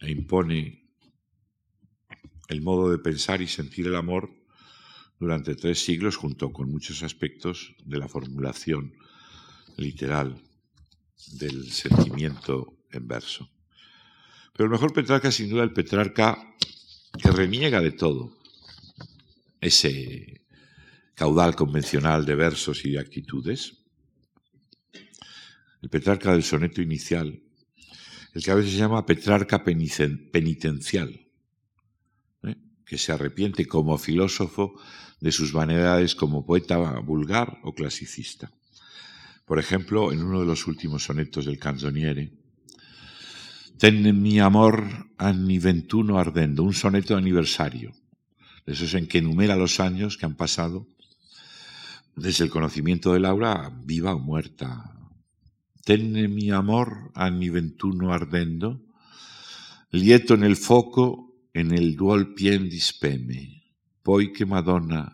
[0.00, 0.84] e impone
[2.48, 4.30] el modo de pensar y sentir el amor
[5.18, 8.92] durante tres siglos junto con muchos aspectos de la formulación
[9.76, 10.40] literal
[11.32, 13.48] del sentimiento en verso.
[14.52, 16.54] Pero el mejor Petrarca sin duda el Petrarca
[17.20, 18.36] que reniega de todo
[19.60, 20.42] ese
[21.14, 23.78] caudal convencional de versos y de actitudes.
[25.80, 27.40] El Petrarca del soneto inicial,
[28.34, 31.28] el que a veces se llama Petrarca penitencial,
[32.42, 32.56] ¿eh?
[32.84, 34.74] que se arrepiente como filósofo
[35.20, 38.52] de sus vanidades como poeta vulgar o clasicista.
[39.44, 42.32] Por ejemplo, en uno de los últimos sonetos del Canzoniere,
[43.78, 47.92] Ten mi amor anni ventuno ardendo, un soneto de aniversario.
[48.66, 50.86] Eso es en que enumera los años que han pasado
[52.16, 54.94] desde el conocimiento de Laura, viva o muerta.
[55.84, 58.80] Tenne mi amor anni ventuno ardendo,
[59.90, 63.62] lieto nel foco e nel duol pien dispeme,
[64.00, 65.04] poi che Madonna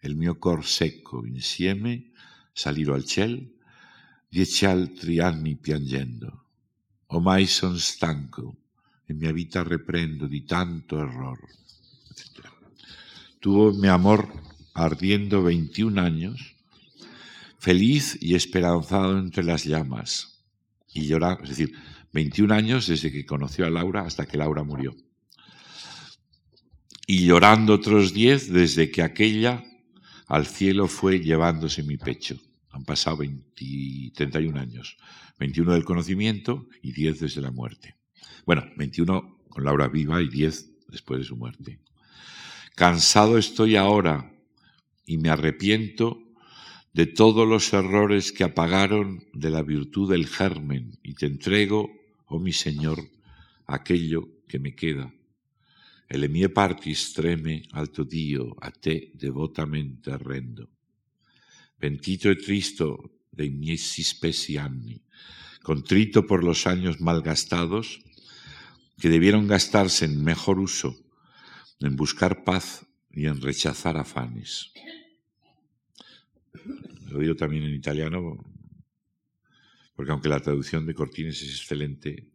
[0.00, 2.10] il mio cor secco insieme
[2.52, 3.54] saliro al ciel,
[4.28, 6.43] dieci altri anni piangendo.
[7.14, 8.56] Omai son stanco
[9.06, 11.38] e mia vita reprendo di tanto error.
[13.38, 14.26] Tuvo mi amor
[14.72, 16.56] ardiendo 21 años,
[17.58, 20.42] feliz y esperanzado entre las llamas.
[20.92, 21.72] Y llorar, es decir,
[22.12, 24.96] 21 años desde que conoció a Laura hasta que Laura murió.
[27.06, 29.62] Y llorando otros 10 desde que aquella
[30.26, 32.40] al cielo fue llevándose mi pecho.
[32.74, 34.96] Han pasado 20, 31 años.
[35.38, 37.94] 21 del conocimiento y 10 desde la muerte.
[38.44, 41.78] Bueno, 21 con Laura viva y 10 después de su muerte.
[42.74, 44.32] Cansado estoy ahora
[45.06, 46.18] y me arrepiento
[46.92, 51.90] de todos los errores que apagaron de la virtud del germen y te entrego,
[52.26, 52.98] oh mi Señor,
[53.66, 55.12] aquello que me queda.
[56.08, 60.73] El mie partis treme alto Dio, a te devotamente rendo.
[61.78, 65.02] Pentito e tristo dei miei spesi anni,
[65.62, 68.00] contrito por los años malgastados,
[68.98, 70.96] que debieron gastarse en mejor uso,
[71.80, 74.72] en buscar paz y en rechazar afanes.
[77.10, 78.38] Lo digo también en italiano,
[79.94, 82.30] porque aunque la traducción de Cortines es excelente,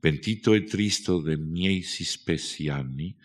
[0.00, 3.16] pentito e tristo de miei spesi anni,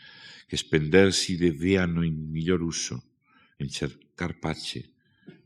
[0.48, 3.04] che spendersi deviano in miglior uso,
[3.58, 3.70] in
[4.22, 4.94] cercar pace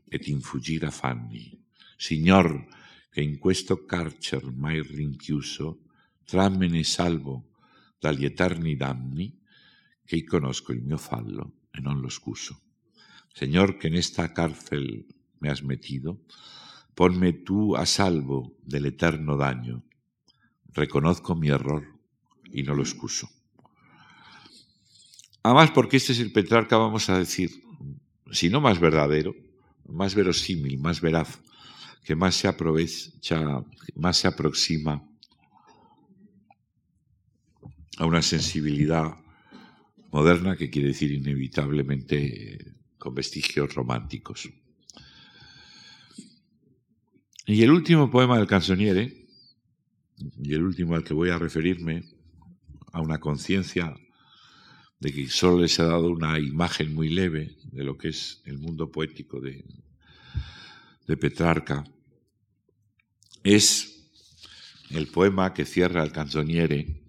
[0.08, 1.58] ed in fuggire affanni.
[1.96, 2.66] Signor,
[3.10, 5.84] che in questo carcer mai rinchiuso,
[6.24, 7.52] trammene salvo
[7.98, 9.40] dagli eterni danni,
[10.04, 12.60] che conosco il mio fallo e non lo excuso.
[13.32, 15.06] Señor, que en esta cárcel
[15.40, 16.24] me has metido,
[16.94, 19.84] ponme tú a salvo del eterno daño.
[20.72, 21.84] Reconozco mi error
[22.52, 23.28] y no lo excuso.
[25.42, 27.65] Además, porque este es el Petrarca, vamos a decir,
[28.32, 29.34] si no más verdadero,
[29.88, 31.40] más verosímil, más veraz,
[32.04, 33.64] que más se aprovecha,
[33.94, 35.08] más se aproxima
[37.98, 39.16] a una sensibilidad
[40.12, 44.48] moderna que quiere decir inevitablemente con vestigios románticos.
[47.46, 49.26] Y el último poema del canzoniere,
[50.42, 52.04] y el último al que voy a referirme,
[52.92, 53.94] a una conciencia
[55.06, 58.58] de que solo les he dado una imagen muy leve de lo que es el
[58.58, 59.64] mundo poético de,
[61.06, 61.84] de Petrarca,
[63.44, 64.10] es
[64.90, 67.04] el poema que cierra el canzoniere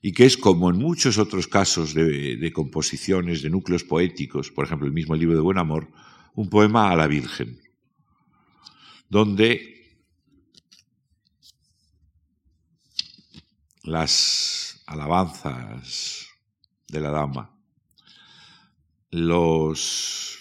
[0.00, 4.86] y que es como en muchos otros casos de, composiciones, de núcleos poéticos, por ejemplo
[4.86, 5.90] el mismo libro de Buen Amor,
[6.36, 7.60] un poema a la Virgen,
[9.08, 9.74] donde
[13.82, 16.27] las alabanzas
[16.88, 17.54] de la dama,
[19.10, 20.38] los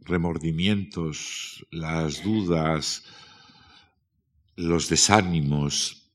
[0.00, 3.04] remordimientos, las dudas,
[4.56, 6.10] los desánimos,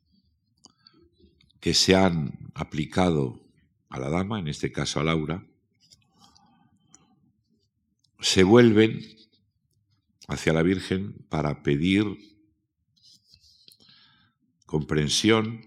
[1.59, 3.41] que se han aplicado
[3.89, 5.45] a la dama, en este caso a Laura,
[8.19, 9.01] se vuelven
[10.27, 12.05] hacia la Virgen para pedir
[14.65, 15.66] comprensión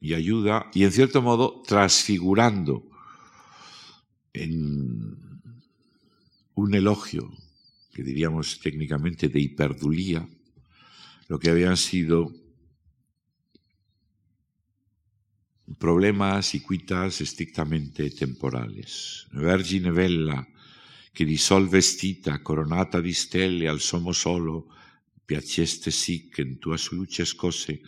[0.00, 2.88] y ayuda y en cierto modo transfigurando
[4.32, 5.42] en
[6.54, 7.30] un elogio
[7.92, 10.26] que diríamos técnicamente de hiperdulía
[11.28, 12.32] lo que habían sido
[15.78, 19.26] problemas y cuitas estrictamente temporales.
[19.32, 20.46] Vergine bella,
[21.12, 24.66] che di sol vestita, coronata di stelle al sommo solo,
[25.24, 27.80] piaceste sì che in tua luce scose,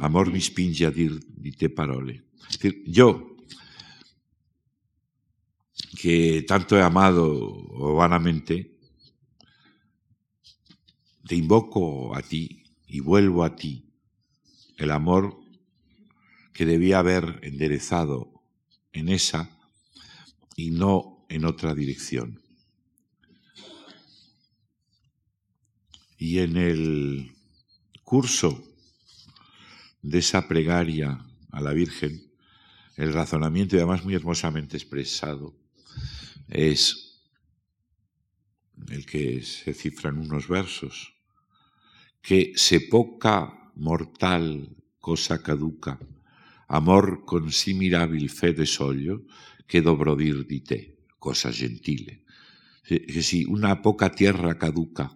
[0.00, 2.24] amor mi spinge a dir di te parole.
[2.86, 3.36] Yo,
[6.00, 8.78] que tanto he amado vanamente,
[11.26, 13.92] te invoco a ti y vuelvo a ti
[14.76, 15.38] el amor
[16.52, 18.42] que debía haber enderezado
[18.92, 19.58] en esa
[20.56, 22.42] y no en otra dirección.
[26.18, 27.32] Y en el
[28.02, 28.69] curso
[30.02, 31.18] de esa plegaria
[31.50, 32.30] a la Virgen,
[32.96, 35.54] el razonamiento, y además muy hermosamente expresado,
[36.48, 37.22] es
[38.88, 41.14] el que se cifra en unos versos,
[42.22, 45.98] que se poca mortal cosa caduca,
[46.68, 49.24] amor consimirabil fe de soglio,
[49.66, 52.24] che dovrò dir di te, cosa gentile.
[52.82, 55.10] Que si una poca tierra caduca,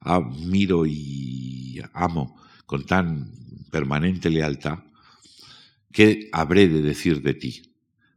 [0.00, 3.30] admiro y amo con tan
[3.70, 4.80] permanente lealtad,
[5.92, 7.62] ¿qué habré de decir de ti?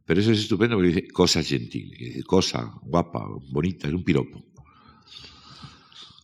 [0.04, 4.44] Pero eso es estupendo porque dice cosa gentile, cosa guapa, bonita, es un piropo.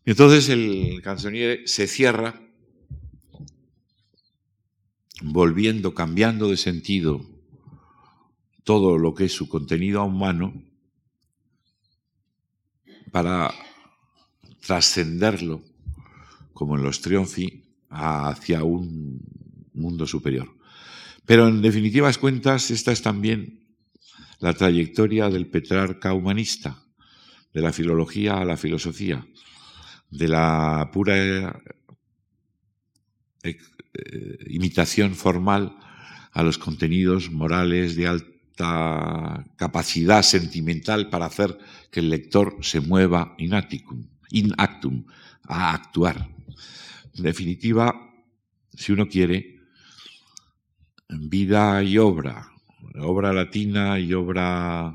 [0.04, 2.40] Entonces el canzoniere se cierra
[5.22, 7.24] volviendo, cambiando de sentido
[8.64, 10.52] todo lo que es su contenido humano
[13.12, 13.54] para
[14.66, 15.62] trascenderlo,
[16.52, 19.20] como en los triunfi, hacia un
[19.72, 20.56] mundo superior.
[21.24, 23.66] Pero en definitivas cuentas, esta es también
[24.38, 26.82] la trayectoria del Petrarca humanista,
[27.52, 29.26] de la filología a la filosofía,
[30.10, 31.62] de la pura
[33.42, 33.58] eh,
[34.48, 35.76] imitación formal
[36.32, 41.58] a los contenidos morales de alta capacidad sentimental para hacer
[41.90, 43.52] que el lector se mueva in,
[44.30, 45.04] in actum,
[45.44, 46.35] a actuar.
[47.16, 47.94] En definitiva,
[48.74, 49.56] si uno quiere,
[51.08, 52.50] vida y obra,
[52.98, 54.94] obra latina y obra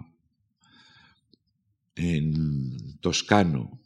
[1.95, 3.79] en toscano,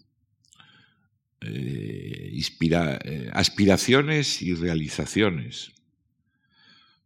[1.41, 5.71] eh, eh, aspiraciones y realizaciones.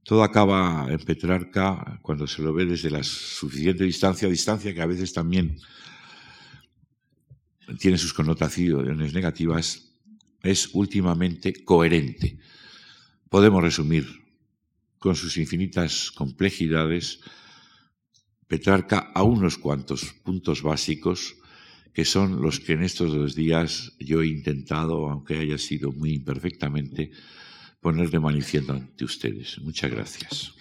[0.04, 4.88] Todo acaba en Petrarca cuando se lo ve desde la suficiente distancia, distancia que a
[4.88, 5.58] veces también
[7.80, 9.89] tiene sus connotaciones negativas,
[10.44, 12.38] es últimamente coherente.
[13.30, 14.08] Podemos resumir
[14.98, 17.20] con sus infinitas complejidades
[18.50, 21.36] Petrarca a unos cuantos puntos básicos
[21.94, 26.14] que son los que en estos dos días yo he intentado, aunque haya sido muy
[26.14, 27.12] imperfectamente,
[27.80, 29.60] poner de manifiesto ante ustedes.
[29.60, 30.54] Muchas gracias.